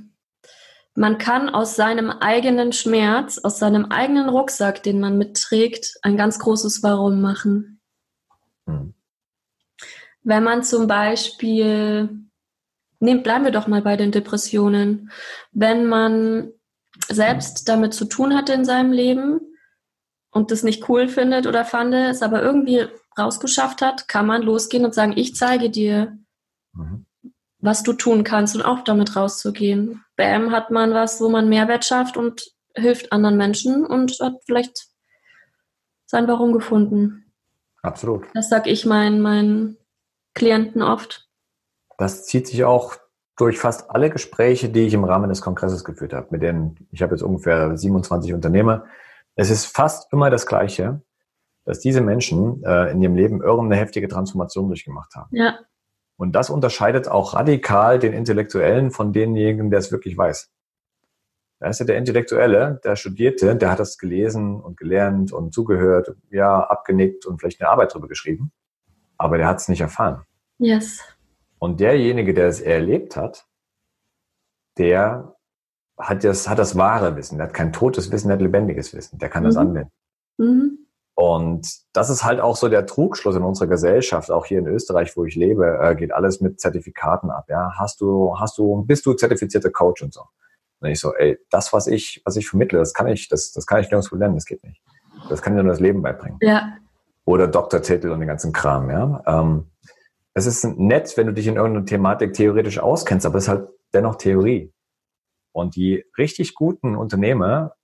[0.94, 6.38] Man kann aus seinem eigenen Schmerz, aus seinem eigenen Rucksack, den man mitträgt, ein ganz
[6.38, 7.82] großes Warum machen.
[8.64, 8.94] Mhm.
[10.22, 12.08] Wenn man zum Beispiel,
[13.00, 15.10] nehm, bleiben wir doch mal bei den Depressionen,
[15.52, 16.50] wenn man
[17.08, 19.40] selbst damit zu tun hatte in seinem Leben
[20.30, 22.88] und das nicht cool findet oder fand, es aber irgendwie
[23.18, 26.18] rausgeschafft hat, kann man losgehen und sagen, ich zeige dir,
[26.72, 27.06] mhm.
[27.58, 30.04] was du tun kannst und auch damit rauszugehen.
[30.16, 32.42] Bam, hat man was, wo man Mehrwert schafft und
[32.74, 34.88] hilft anderen Menschen und hat vielleicht
[36.06, 37.32] sein Warum gefunden.
[37.82, 38.24] Absolut.
[38.34, 39.76] Das sage ich meinen, meinen
[40.34, 41.28] Klienten oft.
[41.98, 42.96] Das zieht sich auch
[43.36, 47.02] durch fast alle Gespräche, die ich im Rahmen des Kongresses geführt habe, mit denen, ich
[47.02, 48.84] habe jetzt ungefähr 27 Unternehmer.
[49.34, 51.02] Es ist fast immer das Gleiche
[51.64, 55.34] dass diese Menschen äh, in ihrem Leben irgendeine heftige Transformation durchgemacht haben.
[55.34, 55.58] Ja.
[56.16, 60.50] Und das unterscheidet auch radikal den Intellektuellen von denjenigen, der es wirklich weiß.
[61.60, 66.14] Da ist ja der Intellektuelle, der studierte, der hat das gelesen und gelernt und zugehört,
[66.30, 68.52] ja, abgenickt und vielleicht eine Arbeit darüber geschrieben.
[69.16, 70.24] Aber der hat es nicht erfahren.
[70.58, 71.00] Yes.
[71.58, 73.46] Und derjenige, der es erlebt hat,
[74.76, 75.36] der
[75.96, 77.38] hat das, hat das wahre Wissen.
[77.38, 79.18] Der hat kein totes Wissen, der hat lebendiges Wissen.
[79.18, 79.46] Der kann mhm.
[79.46, 79.92] das anwenden.
[80.36, 80.83] Mhm.
[81.26, 85.16] Und das ist halt auch so der Trugschluss in unserer Gesellschaft, auch hier in Österreich,
[85.16, 87.46] wo ich lebe, äh, geht alles mit Zertifikaten ab.
[87.48, 90.24] Ja, hast du, hast du, bist du zertifizierter Coach und so.
[90.80, 93.66] Und ich so, ey, das, was ich, was ich vermittle, das kann ich, das, das
[93.66, 94.82] kann ich nirgendwo lernen, das geht nicht.
[95.30, 96.36] Das kann dir nur das Leben beibringen.
[96.42, 96.76] Ja.
[97.24, 99.22] Oder Doktortitel und den ganzen Kram, ja.
[99.26, 99.70] Ähm,
[100.34, 103.68] es ist nett, wenn du dich in irgendeiner Thematik theoretisch auskennst, aber es ist halt
[103.94, 104.74] dennoch Theorie.
[105.52, 107.76] Und die richtig guten Unternehmer,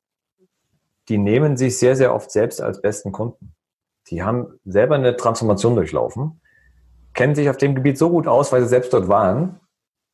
[1.10, 3.52] die nehmen sich sehr, sehr oft selbst als besten Kunden.
[4.08, 6.40] Die haben selber eine Transformation durchlaufen,
[7.14, 9.58] kennen sich auf dem Gebiet so gut aus, weil sie selbst dort waren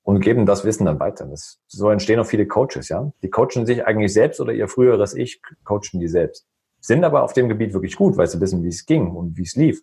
[0.03, 1.27] und geben das Wissen dann weiter.
[1.27, 3.13] Das, so entstehen auch viele Coaches, ja.
[3.23, 6.47] Die coachen sich eigentlich selbst oder ihr früheres Ich coachen die selbst.
[6.81, 9.43] Sind aber auf dem Gebiet wirklich gut, weil sie wissen, wie es ging und wie
[9.43, 9.83] es lief.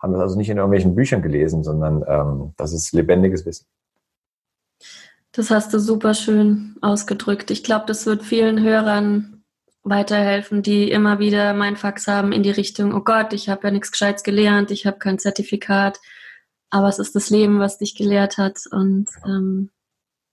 [0.00, 3.66] Haben das also nicht in irgendwelchen Büchern gelesen, sondern ähm, das ist lebendiges Wissen.
[5.32, 7.50] Das hast du super schön ausgedrückt.
[7.50, 9.33] Ich glaube, das wird vielen Hörern
[9.84, 13.70] weiterhelfen, die immer wieder mein Fax haben in die Richtung, oh Gott, ich habe ja
[13.70, 16.00] nichts Gescheites gelernt, ich habe kein Zertifikat,
[16.70, 18.60] aber es ist das Leben, was dich gelehrt hat.
[18.70, 19.70] Und ähm,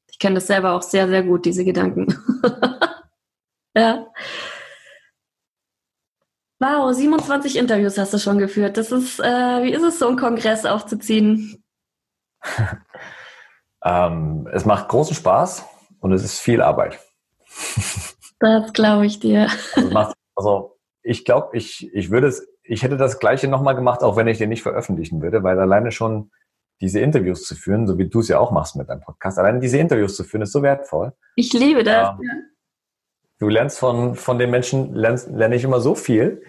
[0.10, 2.08] ich kenne das selber auch sehr, sehr gut, diese Gedanken.
[3.76, 4.08] ja.
[6.60, 8.78] Wow, 27 Interviews hast du schon geführt.
[8.78, 11.64] Das ist, äh, wie ist es, so einen Kongress aufzuziehen?
[13.84, 15.66] Ähm, es macht großen Spaß
[15.99, 16.99] und es ist viel Arbeit.
[18.42, 19.48] Das glaube ich dir.
[19.76, 24.16] Also, also ich glaube, ich, ich würde es, ich hätte das Gleiche nochmal gemacht, auch
[24.16, 26.32] wenn ich den nicht veröffentlichen würde, weil alleine schon
[26.82, 29.60] diese Interviews zu führen, so wie du es ja auch machst mit deinem Podcast, alleine
[29.60, 31.14] diese Interviews zu führen, ist so wertvoll.
[31.36, 32.10] Ich liebe das.
[32.10, 32.34] Ähm, ja.
[33.39, 36.44] Du lernst von, von den Menschen, lernst, lerne ich immer so viel.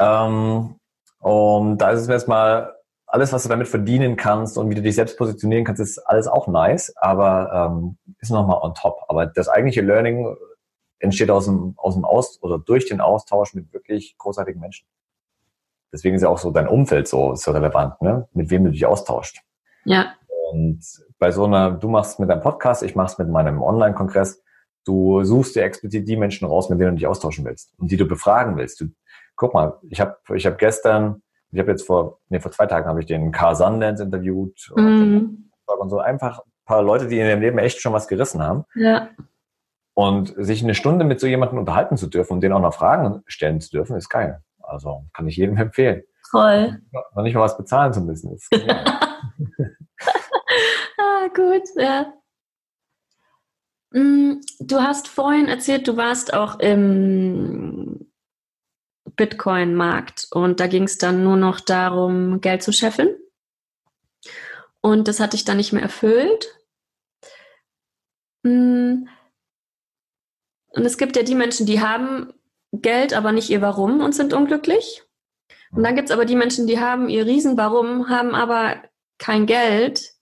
[0.00, 0.76] Ähm,
[1.20, 2.74] und da ist es mir jetzt mal
[3.06, 6.28] alles, was du damit verdienen kannst und wie du dich selbst positionieren kannst, ist alles
[6.28, 8.98] auch nice, aber ähm, ist nochmal on top.
[9.08, 10.36] Aber das eigentliche Learning
[10.98, 14.86] entsteht aus dem, aus dem Aus oder durch den Austausch mit wirklich großartigen Menschen.
[15.92, 18.28] Deswegen ist ja auch so dein Umfeld so, so relevant, ne?
[18.32, 19.40] mit wem du dich austauscht.
[19.84, 20.14] Ja.
[20.52, 20.80] Und
[21.18, 24.42] bei so einer, du machst mit deinem Podcast, ich mach's mit meinem Online-Kongress,
[24.84, 27.96] du suchst dir explizit die Menschen raus, mit denen du dich austauschen willst und die
[27.96, 28.80] du befragen willst.
[28.80, 28.86] Du,
[29.36, 32.86] guck mal, ich habe ich hab gestern ich habe jetzt vor, nee, vor zwei Tagen
[32.86, 35.50] habe ich den Carl Sundance interviewt mhm.
[35.66, 38.64] und so einfach ein paar Leute, die in ihrem Leben echt schon was gerissen haben.
[38.74, 39.08] Ja.
[39.98, 43.24] Und sich eine Stunde mit so jemandem unterhalten zu dürfen und den auch noch Fragen
[43.26, 44.40] stellen zu dürfen, ist geil.
[44.62, 46.04] Also kann ich jedem empfehlen.
[46.30, 46.80] Toll.
[46.92, 48.32] Noch nicht mal was bezahlen zu müssen.
[48.32, 48.48] Ist
[50.98, 52.12] ah, gut, ja.
[53.90, 58.08] Mm, du hast vorhin erzählt, du warst auch im
[59.16, 60.28] Bitcoin-Markt.
[60.30, 63.16] Und da ging es dann nur noch darum, Geld zu scheffeln.
[64.80, 66.56] Und das hatte ich dann nicht mehr erfüllt.
[68.44, 69.08] Hm.
[70.70, 72.32] Und es gibt ja die Menschen, die haben
[72.72, 75.02] Geld, aber nicht ihr Warum und sind unglücklich.
[75.70, 78.76] Und dann gibt es aber die Menschen, die haben ihr Riesen-Warum, haben aber
[79.18, 80.12] kein Geld,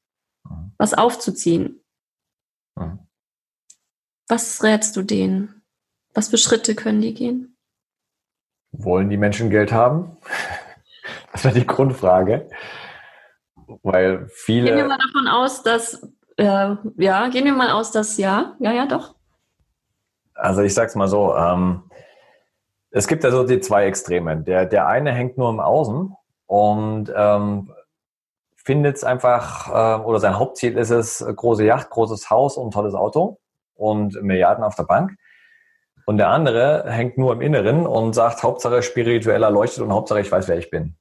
[0.79, 1.83] was aufzuziehen.
[4.29, 5.63] Was rätst du denen?
[6.15, 7.57] Was für Schritte können die gehen?
[8.73, 10.17] Wollen die Menschen Geld haben?
[11.33, 12.49] Das war die Grundfrage.
[13.83, 14.69] Weil viele.
[14.69, 16.03] Gehen wir mal davon aus, dass,
[16.39, 19.16] äh, ja, gehen wir mal aus, dass ja, ja, ja, doch.
[20.37, 21.91] Also ich sag's mal so, ähm,
[22.91, 24.39] es gibt ja so die zwei Extreme.
[24.39, 26.15] Der, der eine hängt nur im Außen
[26.47, 27.73] und ähm,
[28.57, 32.95] findet es einfach, äh, oder sein Hauptziel ist es, große Yacht, großes Haus und tolles
[32.95, 33.39] Auto
[33.75, 35.17] und Milliarden auf der Bank.
[36.07, 40.31] Und der andere hängt nur im Inneren und sagt, Hauptsache spirituell erleuchtet und Hauptsache ich
[40.31, 40.97] weiß, wer ich bin.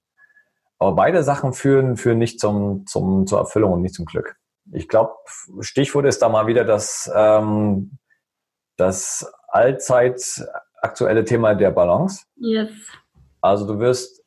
[0.80, 4.36] Aber beide Sachen führen, führen nicht zum, zum, zur Erfüllung und nicht zum Glück.
[4.72, 5.14] Ich glaube,
[5.62, 7.98] Stichwort ist da mal wieder das, ähm,
[8.78, 10.22] das allzeit
[10.82, 12.26] aktuelle Thema der Balance.
[12.36, 12.72] Yes.
[13.42, 14.24] Also du wirst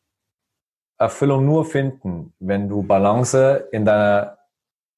[0.98, 4.38] Erfüllung nur finden, wenn du Balance in deiner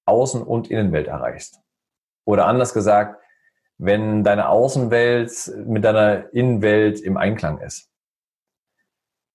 [0.07, 1.61] Außen- und Innenwelt erreichst.
[2.25, 3.23] Oder anders gesagt,
[3.79, 7.89] wenn deine Außenwelt mit deiner Innenwelt im Einklang ist.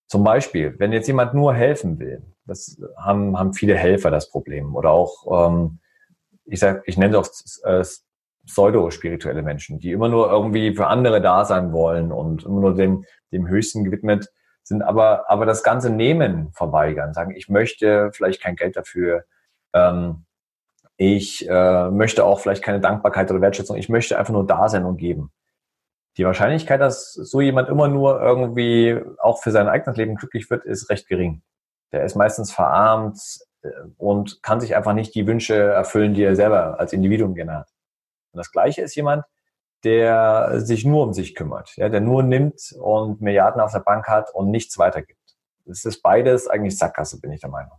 [0.07, 4.75] Zum Beispiel, wenn jetzt jemand nur helfen will, das haben, haben viele Helfer das Problem.
[4.75, 5.79] Oder auch, ähm,
[6.45, 7.83] ich sag, ich nenne es auch äh,
[8.45, 13.05] pseudo-spirituelle Menschen, die immer nur irgendwie für andere da sein wollen und immer nur dem,
[13.31, 14.29] dem Höchsten gewidmet
[14.63, 19.25] sind, aber, aber das ganze Nehmen verweigern, sagen, ich möchte vielleicht kein Geld dafür,
[19.73, 20.25] ähm,
[20.97, 23.75] ich äh, möchte auch vielleicht keine Dankbarkeit oder Wertschätzung.
[23.75, 25.31] Ich möchte einfach nur da sein und geben.
[26.17, 30.63] Die Wahrscheinlichkeit, dass so jemand immer nur irgendwie auch für sein eigenes Leben glücklich wird,
[30.63, 31.41] ist recht gering.
[31.91, 33.19] Der ist meistens verarmt
[33.61, 37.59] äh, und kann sich einfach nicht die Wünsche erfüllen, die er selber als Individuum gerne
[37.59, 37.74] hat.
[38.35, 39.23] Und das Gleiche ist jemand,
[39.85, 44.07] der sich nur um sich kümmert, ja, der nur nimmt und Milliarden auf der Bank
[44.07, 45.19] hat und nichts weitergibt.
[45.65, 47.77] Es ist beides eigentlich Sackgasse, bin ich der Meinung.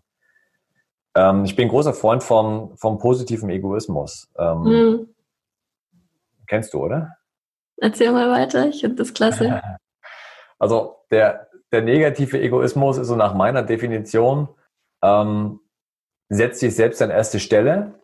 [1.14, 4.30] Ähm, ich bin großer Freund vom, vom positiven Egoismus.
[4.38, 5.14] Ähm, mhm.
[6.46, 7.16] Kennst du, oder?
[7.76, 9.60] Erzähl mal weiter, ich finde das klasse.
[10.58, 14.48] Also der, der negative Egoismus ist so nach meiner Definition,
[15.02, 15.60] ähm,
[16.30, 18.00] setz dich selbst an erste Stelle,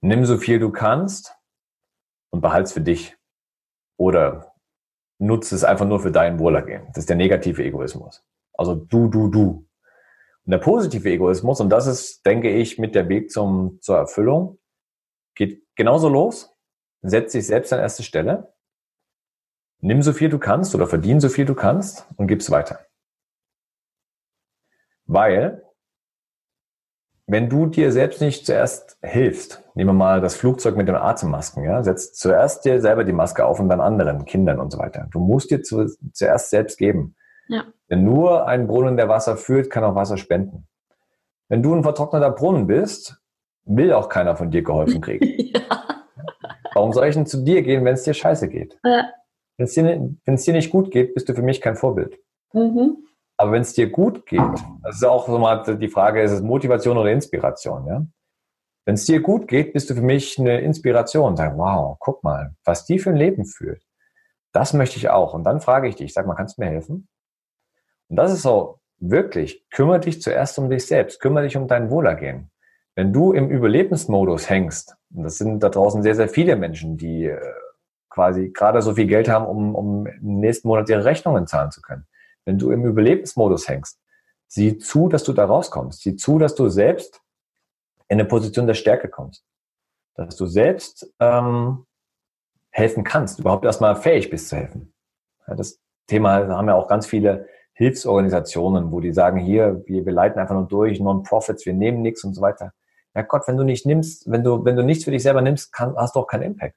[0.00, 1.34] nimm so viel du kannst
[2.30, 3.16] und behalte es für dich.
[3.98, 4.54] Oder
[5.18, 6.86] nutze es einfach nur für dein Wohlergehen.
[6.88, 8.24] Das ist der negative Egoismus.
[8.52, 9.68] Also du, du, du.
[10.44, 14.58] Und der positive Egoismus, und das ist, denke ich, mit der Weg zum, zur Erfüllung,
[15.34, 16.54] geht genauso los.
[17.02, 18.54] Setz dich selbst an erste Stelle.
[19.80, 22.86] Nimm so viel du kannst oder verdien so viel du kannst und gib's weiter.
[25.04, 25.65] Weil
[27.26, 31.64] wenn du dir selbst nicht zuerst hilfst, nehmen wir mal das Flugzeug mit den Atemmasken,
[31.64, 35.08] ja, setz zuerst dir selber die Maske auf und dann anderen, Kindern und so weiter.
[35.10, 37.16] Du musst dir zu, zuerst selbst geben.
[37.48, 37.64] Ja.
[37.90, 40.68] Denn nur ein Brunnen, der Wasser führt, kann auch Wasser spenden.
[41.48, 43.20] Wenn du ein vertrockneter Brunnen bist,
[43.64, 45.24] will auch keiner von dir geholfen kriegen.
[45.54, 45.60] ja.
[46.74, 48.78] Warum soll ich denn zu dir gehen, wenn es dir scheiße geht?
[48.84, 49.10] Ja.
[49.56, 49.82] Wenn es dir,
[50.26, 52.18] dir, nicht gut geht, bist du für mich kein Vorbild.
[52.52, 53.05] Mhm.
[53.36, 54.40] Aber wenn es dir gut geht,
[54.82, 58.06] das ist auch so mal die Frage, ist es Motivation oder Inspiration, ja?
[58.86, 61.36] Wenn es dir gut geht, bist du für mich eine Inspiration.
[61.36, 63.82] Sag, wow, guck mal, was die für ein Leben führt.
[64.52, 65.34] Das möchte ich auch.
[65.34, 67.08] Und dann frage ich dich, sag mal, kannst du mir helfen?
[68.08, 71.90] Und das ist so, wirklich, kümmere dich zuerst um dich selbst, kümmere dich um dein
[71.90, 72.52] Wohlergehen.
[72.94, 77.24] Wenn du im Überlebensmodus hängst, und das sind da draußen sehr, sehr viele Menschen, die
[77.24, 77.40] äh,
[78.08, 81.82] quasi gerade so viel Geld haben, um, um im nächsten Monat ihre Rechnungen zahlen zu
[81.82, 82.06] können
[82.46, 84.00] wenn du im Überlebensmodus hängst,
[84.46, 86.00] sieh zu, dass du da rauskommst.
[86.00, 87.20] Sieh zu, dass du selbst
[88.08, 89.44] in eine Position der Stärke kommst.
[90.14, 91.84] Dass du selbst ähm,
[92.70, 94.94] helfen kannst, überhaupt erstmal fähig bist zu helfen.
[95.46, 100.12] Ja, das Thema haben ja auch ganz viele Hilfsorganisationen, wo die sagen, hier, wir, wir
[100.12, 102.72] leiten einfach nur durch, Non-Profits, wir nehmen nichts und so weiter.
[103.14, 105.72] Ja Gott, wenn du nicht nimmst, wenn du, wenn du nichts für dich selber nimmst,
[105.72, 106.76] kann, hast du auch keinen Impact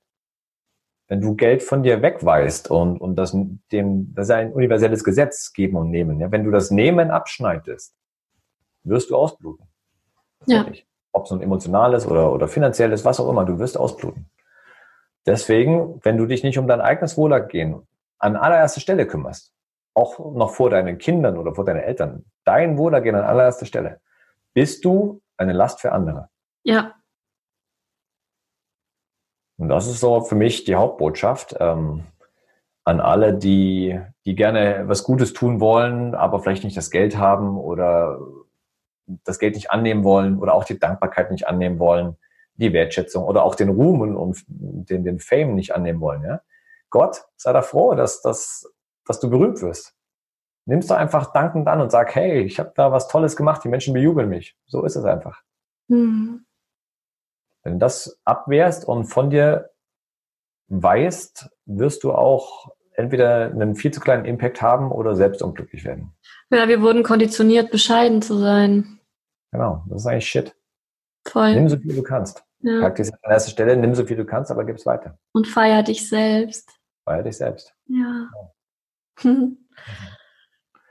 [1.10, 3.36] wenn du Geld von dir wegweist und, und das,
[3.72, 6.20] dem, das ist ein universelles Gesetz, geben und nehmen.
[6.20, 6.32] Ja?
[6.32, 7.96] Wenn du das Nehmen abschneidest,
[8.84, 9.68] wirst du ausbluten.
[10.46, 10.66] Ja.
[11.12, 14.30] Ob es nun emotional ist oder, oder finanziell ist, was auch immer, du wirst ausbluten.
[15.26, 17.88] Deswegen, wenn du dich nicht um dein eigenes Wohlergehen
[18.20, 19.52] an allererster Stelle kümmerst,
[19.96, 24.00] auch noch vor deinen Kindern oder vor deinen Eltern, dein Wohlergehen an allererster Stelle,
[24.54, 26.30] bist du eine Last für andere.
[26.64, 26.94] Ja.
[29.60, 32.06] Und das ist so für mich die Hauptbotschaft ähm,
[32.86, 37.58] an alle, die, die gerne was Gutes tun wollen, aber vielleicht nicht das Geld haben
[37.58, 38.20] oder
[39.26, 42.16] das Geld nicht annehmen wollen oder auch die Dankbarkeit nicht annehmen wollen,
[42.54, 44.46] die Wertschätzung oder auch den Ruhm und, und
[44.90, 46.24] den, den Fame nicht annehmen wollen.
[46.24, 46.42] Ja?
[46.90, 48.66] Gott, sei da froh, dass, dass,
[49.06, 49.94] dass du berühmt wirst.
[50.66, 53.70] Nimmst du einfach dankend an und sag, hey, ich habe da was Tolles gemacht, die
[53.70, 54.56] Menschen bejubeln mich.
[54.68, 55.42] So ist es einfach.
[55.90, 56.46] Mhm.
[57.70, 59.70] Wenn du das abwehrst und von dir
[60.70, 66.12] weißt, wirst du auch entweder einen viel zu kleinen Impact haben oder selbst unglücklich werden.
[66.50, 69.00] Ja, wir wurden konditioniert, bescheiden zu sein.
[69.52, 70.56] Genau, das ist eigentlich Shit.
[71.28, 71.54] Voll.
[71.54, 72.44] Nimm so viel du kannst.
[72.62, 72.82] Ja.
[72.82, 75.20] Pack dich an erster Stelle, nimm so viel du kannst, aber gib's weiter.
[75.32, 76.72] Und feier dich selbst.
[77.06, 77.76] Feier dich selbst.
[77.86, 78.30] Ja.
[79.24, 79.32] ja.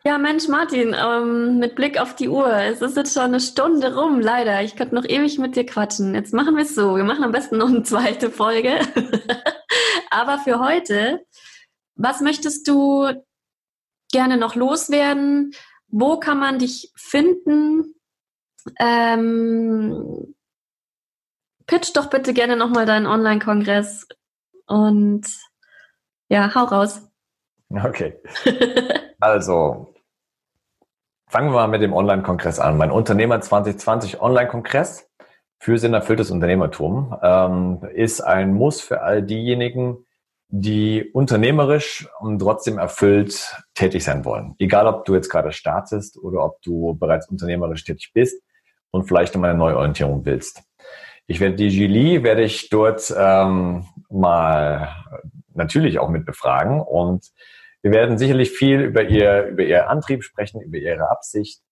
[0.08, 3.94] Ja, Mensch, Martin, ähm, mit Blick auf die Uhr, es ist jetzt schon eine Stunde
[3.94, 4.62] rum, leider.
[4.62, 6.14] Ich könnte noch ewig mit dir quatschen.
[6.14, 6.96] Jetzt machen wir es so.
[6.96, 8.80] Wir machen am besten noch eine zweite Folge.
[10.10, 11.26] Aber für heute,
[11.94, 13.22] was möchtest du
[14.10, 15.52] gerne noch loswerden?
[15.88, 17.94] Wo kann man dich finden?
[18.80, 20.34] Ähm,
[21.66, 24.08] pitch doch bitte gerne nochmal deinen Online-Kongress
[24.64, 25.26] und
[26.30, 27.02] ja, hau raus.
[27.68, 28.18] Okay.
[29.20, 29.92] Also,
[31.30, 32.78] Fangen wir mal mit dem Online-Kongress an.
[32.78, 35.10] Mein Unternehmer 2020 Online-Kongress
[35.58, 40.06] für sinnerfülltes Unternehmertum ähm, ist ein Muss für all diejenigen,
[40.48, 44.54] die unternehmerisch und trotzdem erfüllt tätig sein wollen.
[44.58, 48.42] Egal, ob du jetzt gerade startest oder ob du bereits unternehmerisch tätig bist
[48.90, 50.62] und vielleicht um eine Neuorientierung willst.
[51.26, 54.96] Ich werde die Julie, werde ich dort ähm, mal
[55.52, 57.26] natürlich auch mit befragen und
[57.82, 61.62] wir werden sicherlich viel über ihr, über ihr Antrieb sprechen, über ihre Absicht.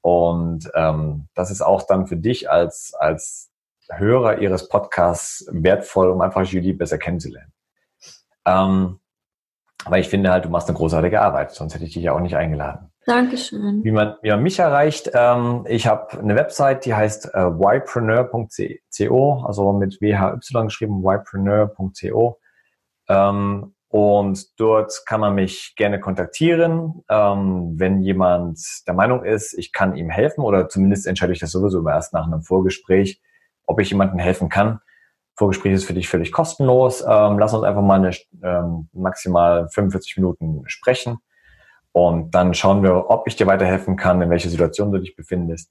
[0.00, 3.50] Und ähm, das ist auch dann für dich als, als
[3.90, 7.52] Hörer ihres Podcasts wertvoll, um einfach Julie besser kennenzulernen.
[8.46, 9.00] Ähm,
[9.86, 12.20] weil ich finde halt, du machst eine großartige Arbeit, sonst hätte ich dich ja auch
[12.20, 12.90] nicht eingeladen.
[13.06, 13.84] Dankeschön.
[13.84, 19.44] Wie man, wie man mich erreicht, ähm, ich habe eine Website, die heißt äh, ypreneur.co,
[19.46, 22.40] also mit WHY geschrieben, ypreneur.co.
[23.08, 29.70] Ähm, und dort kann man mich gerne kontaktieren, ähm, wenn jemand der Meinung ist, ich
[29.70, 33.22] kann ihm helfen oder zumindest entscheide ich das sowieso erst nach einem Vorgespräch,
[33.66, 34.80] ob ich jemandem helfen kann.
[35.36, 37.02] Vorgespräch ist für dich völlig kostenlos.
[37.02, 38.10] Ähm, lass uns einfach mal eine,
[38.42, 41.18] ähm, maximal 45 Minuten sprechen
[41.92, 45.70] und dann schauen wir, ob ich dir weiterhelfen kann, in welcher Situation du dich befindest.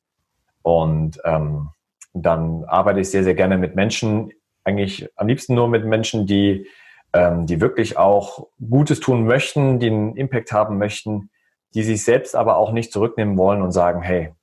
[0.62, 1.72] Und ähm,
[2.14, 4.32] dann arbeite ich sehr, sehr gerne mit Menschen,
[4.64, 6.68] eigentlich am liebsten nur mit Menschen, die
[7.14, 11.30] ähm, die wirklich auch Gutes tun möchten, die einen Impact haben möchten,
[11.74, 14.34] die sich selbst aber auch nicht zurücknehmen wollen und sagen, hey,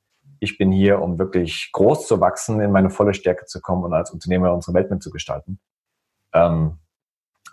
[0.40, 3.92] ich bin hier, um wirklich groß zu wachsen, in meine volle Stärke zu kommen und
[3.92, 5.60] als Unternehmer unsere Welt mitzugestalten.
[6.32, 6.78] Ähm,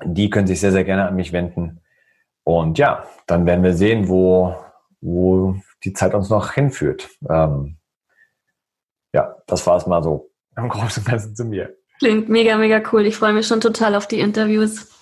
[0.04, 1.82] die können sich sehr, sehr gerne an mich wenden.
[2.44, 4.56] Und ja, dann werden wir sehen, wo,
[5.02, 7.10] wo die Zeit uns noch hinführt.
[7.30, 7.78] Ähm,
[9.14, 11.76] ja, das war es mal so im Großen und Ganzen zu mir.
[12.00, 13.06] Klingt mega, mega cool.
[13.06, 14.97] Ich freue mich schon total auf die Interviews.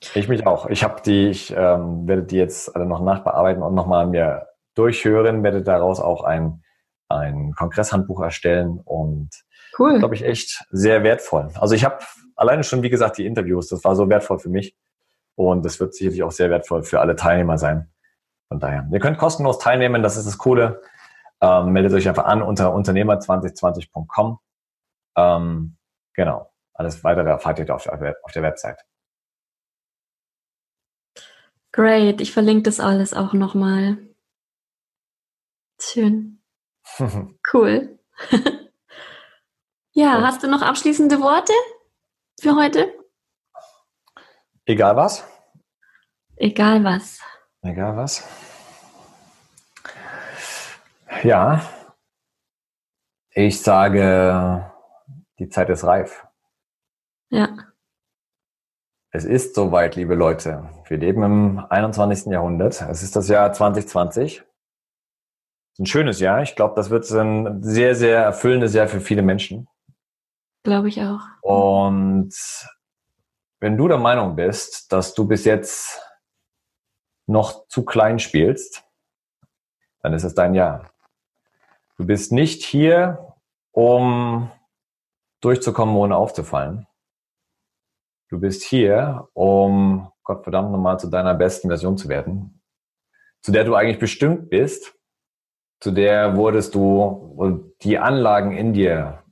[0.00, 0.66] Ich mich auch.
[0.66, 5.42] Ich habe die, ich ähm, werde die jetzt alle noch nachbearbeiten und nochmal mir durchhören,
[5.42, 6.62] werde daraus auch ein,
[7.08, 9.30] ein Kongresshandbuch erstellen und
[9.78, 9.98] cool.
[9.98, 11.50] glaube ich echt sehr wertvoll.
[11.56, 11.98] Also ich habe
[12.36, 14.76] alleine schon, wie gesagt, die Interviews, das war so wertvoll für mich
[15.34, 17.90] und das wird sicherlich auch sehr wertvoll für alle Teilnehmer sein.
[18.48, 20.80] Von daher, ihr könnt kostenlos teilnehmen, das ist das Coole.
[21.40, 24.38] Ähm, meldet euch einfach an unter unternehmer2020.com.
[25.16, 25.76] Ähm,
[26.14, 26.50] genau.
[26.74, 28.84] Alles weitere erfahrt ihr auf der, auf der Website.
[31.72, 33.98] Great, ich verlinke das alles auch nochmal.
[35.80, 36.42] Schön.
[37.52, 37.98] cool.
[39.92, 41.52] ja, hast du noch abschließende Worte
[42.40, 42.92] für heute?
[44.64, 45.24] Egal was?
[46.36, 47.20] Egal was.
[47.62, 48.26] Egal was.
[51.22, 51.68] Ja,
[53.30, 54.72] ich sage,
[55.38, 56.26] die Zeit ist reif.
[57.30, 57.67] Ja.
[59.18, 60.70] Es ist soweit, liebe Leute.
[60.86, 62.26] Wir leben im 21.
[62.26, 62.82] Jahrhundert.
[62.82, 64.44] Es ist das Jahr 2020.
[65.76, 66.42] Ein schönes Jahr.
[66.42, 69.66] Ich glaube, das wird ein sehr, sehr erfüllendes Jahr für viele Menschen.
[70.62, 71.18] Glaube ich auch.
[71.42, 72.32] Und
[73.58, 76.00] wenn du der Meinung bist, dass du bis jetzt
[77.26, 78.84] noch zu klein spielst,
[80.00, 80.92] dann ist es dein Jahr.
[81.96, 83.34] Du bist nicht hier,
[83.72, 84.48] um
[85.40, 86.86] durchzukommen, ohne aufzufallen.
[88.28, 92.62] Du bist hier, um Gottverdammt nochmal zu deiner besten Version zu werden,
[93.40, 94.94] zu der du eigentlich bestimmt bist,
[95.80, 99.22] zu der wurdest du, die Anlagen in dir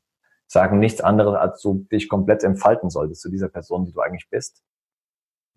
[0.47, 4.31] sagen nichts anderes, als du dich komplett entfalten solltest zu dieser Person, die du eigentlich
[4.31, 4.63] bist.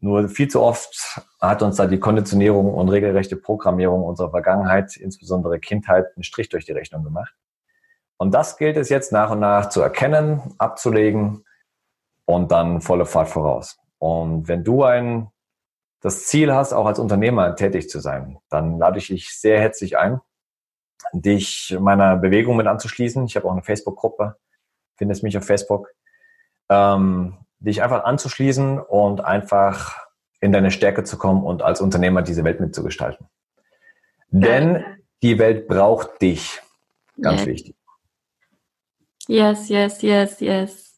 [0.02, 5.60] Nur viel zu oft hat uns da die Konditionierung und regelrechte Programmierung unserer Vergangenheit, insbesondere
[5.60, 7.36] Kindheit, einen Strich durch die Rechnung gemacht.
[8.18, 11.46] Und das gilt es jetzt nach und nach zu erkennen, abzulegen
[12.30, 13.80] und dann volle Fahrt voraus.
[13.98, 15.30] Und wenn du ein,
[16.00, 19.98] das Ziel hast, auch als Unternehmer tätig zu sein, dann lade ich dich sehr herzlich
[19.98, 20.22] ein,
[21.12, 23.26] dich meiner Bewegung mit anzuschließen.
[23.26, 24.36] Ich habe auch eine Facebook-Gruppe,
[24.96, 25.90] findest mich auf Facebook,
[26.70, 29.98] ähm, dich einfach anzuschließen und einfach
[30.40, 33.28] in deine Stärke zu kommen und als Unternehmer diese Welt mitzugestalten.
[34.30, 34.86] Denn
[35.24, 36.62] die Welt braucht dich.
[37.20, 37.48] Ganz yes.
[37.48, 37.76] wichtig.
[39.28, 40.89] Yes, yes, yes, yes.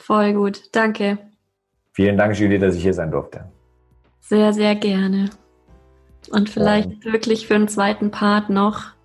[0.00, 1.18] Voll gut, danke.
[1.92, 3.50] Vielen Dank, Julie, dass ich hier sein durfte.
[4.20, 5.30] Sehr, sehr gerne.
[6.30, 7.12] Und vielleicht ja.
[7.12, 8.96] wirklich für einen zweiten Part noch.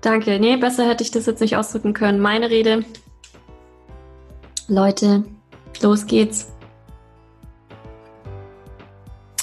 [0.00, 0.38] Danke.
[0.38, 2.20] Nee, besser hätte ich das jetzt nicht ausdrücken können.
[2.20, 2.84] Meine Rede.
[4.68, 5.24] Leute,
[5.82, 6.52] los geht's.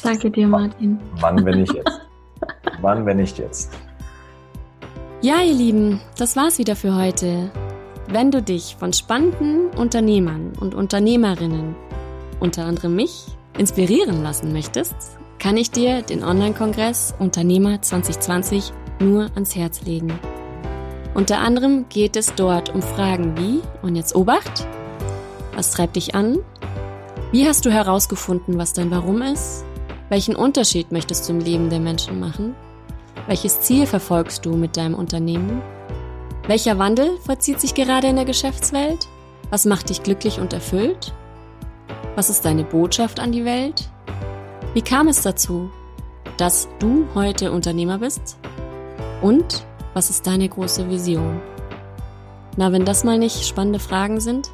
[0.04, 1.00] Danke dir, Martin.
[1.20, 2.02] Wann, wenn nicht jetzt?
[2.82, 3.72] Wann, wenn nicht jetzt?
[5.22, 7.52] Ja, ihr Lieben, das war's wieder für heute.
[8.14, 11.76] Wenn du dich von spannenden Unternehmern und Unternehmerinnen,
[12.42, 13.24] unter anderem mich,
[13.58, 20.12] inspirieren lassen möchtest, kann ich dir den Online-Kongress Unternehmer 2020 nur ans Herz legen.
[21.14, 24.68] Unter anderem geht es dort um Fragen wie, und jetzt Obacht,
[25.56, 26.40] was treibt dich an?
[27.32, 29.64] Wie hast du herausgefunden, was dein Warum ist?
[30.10, 32.56] Welchen Unterschied möchtest du im Leben der Menschen machen?
[33.28, 35.62] Welches Ziel verfolgst du mit deinem Unternehmen?
[36.48, 39.08] Welcher Wandel vollzieht sich gerade in der Geschäftswelt?
[39.52, 41.14] Was macht dich glücklich und erfüllt?
[42.16, 43.88] Was ist deine Botschaft an die Welt?
[44.74, 45.70] Wie kam es dazu,
[46.38, 48.38] dass du heute Unternehmer bist?
[49.22, 51.40] Und was ist deine große Vision?
[52.58, 54.50] Na, wenn das mal nicht spannende Fragen sind,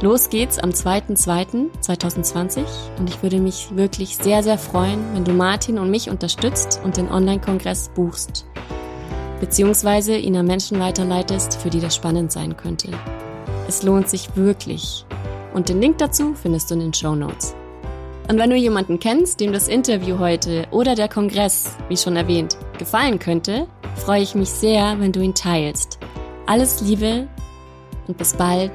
[0.00, 2.60] los geht's am 2.2.2020
[2.98, 6.96] und ich würde mich wirklich sehr, sehr freuen, wenn du Martin und mich unterstützt und
[6.96, 8.46] den Online-Kongress buchst
[9.40, 12.88] beziehungsweise ihn an Menschen weiterleitest, für die das spannend sein könnte.
[13.68, 15.04] Es lohnt sich wirklich.
[15.54, 17.54] und den Link dazu findest du in den Show Notes.
[18.28, 22.56] Und wenn du jemanden kennst, dem das Interview heute oder der Kongress, wie schon erwähnt,
[22.78, 25.98] gefallen könnte, freue ich mich sehr, wenn du ihn teilst.
[26.46, 27.28] Alles Liebe
[28.06, 28.72] und bis bald,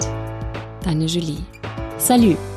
[0.84, 1.44] deine Julie.
[1.98, 2.51] Salut!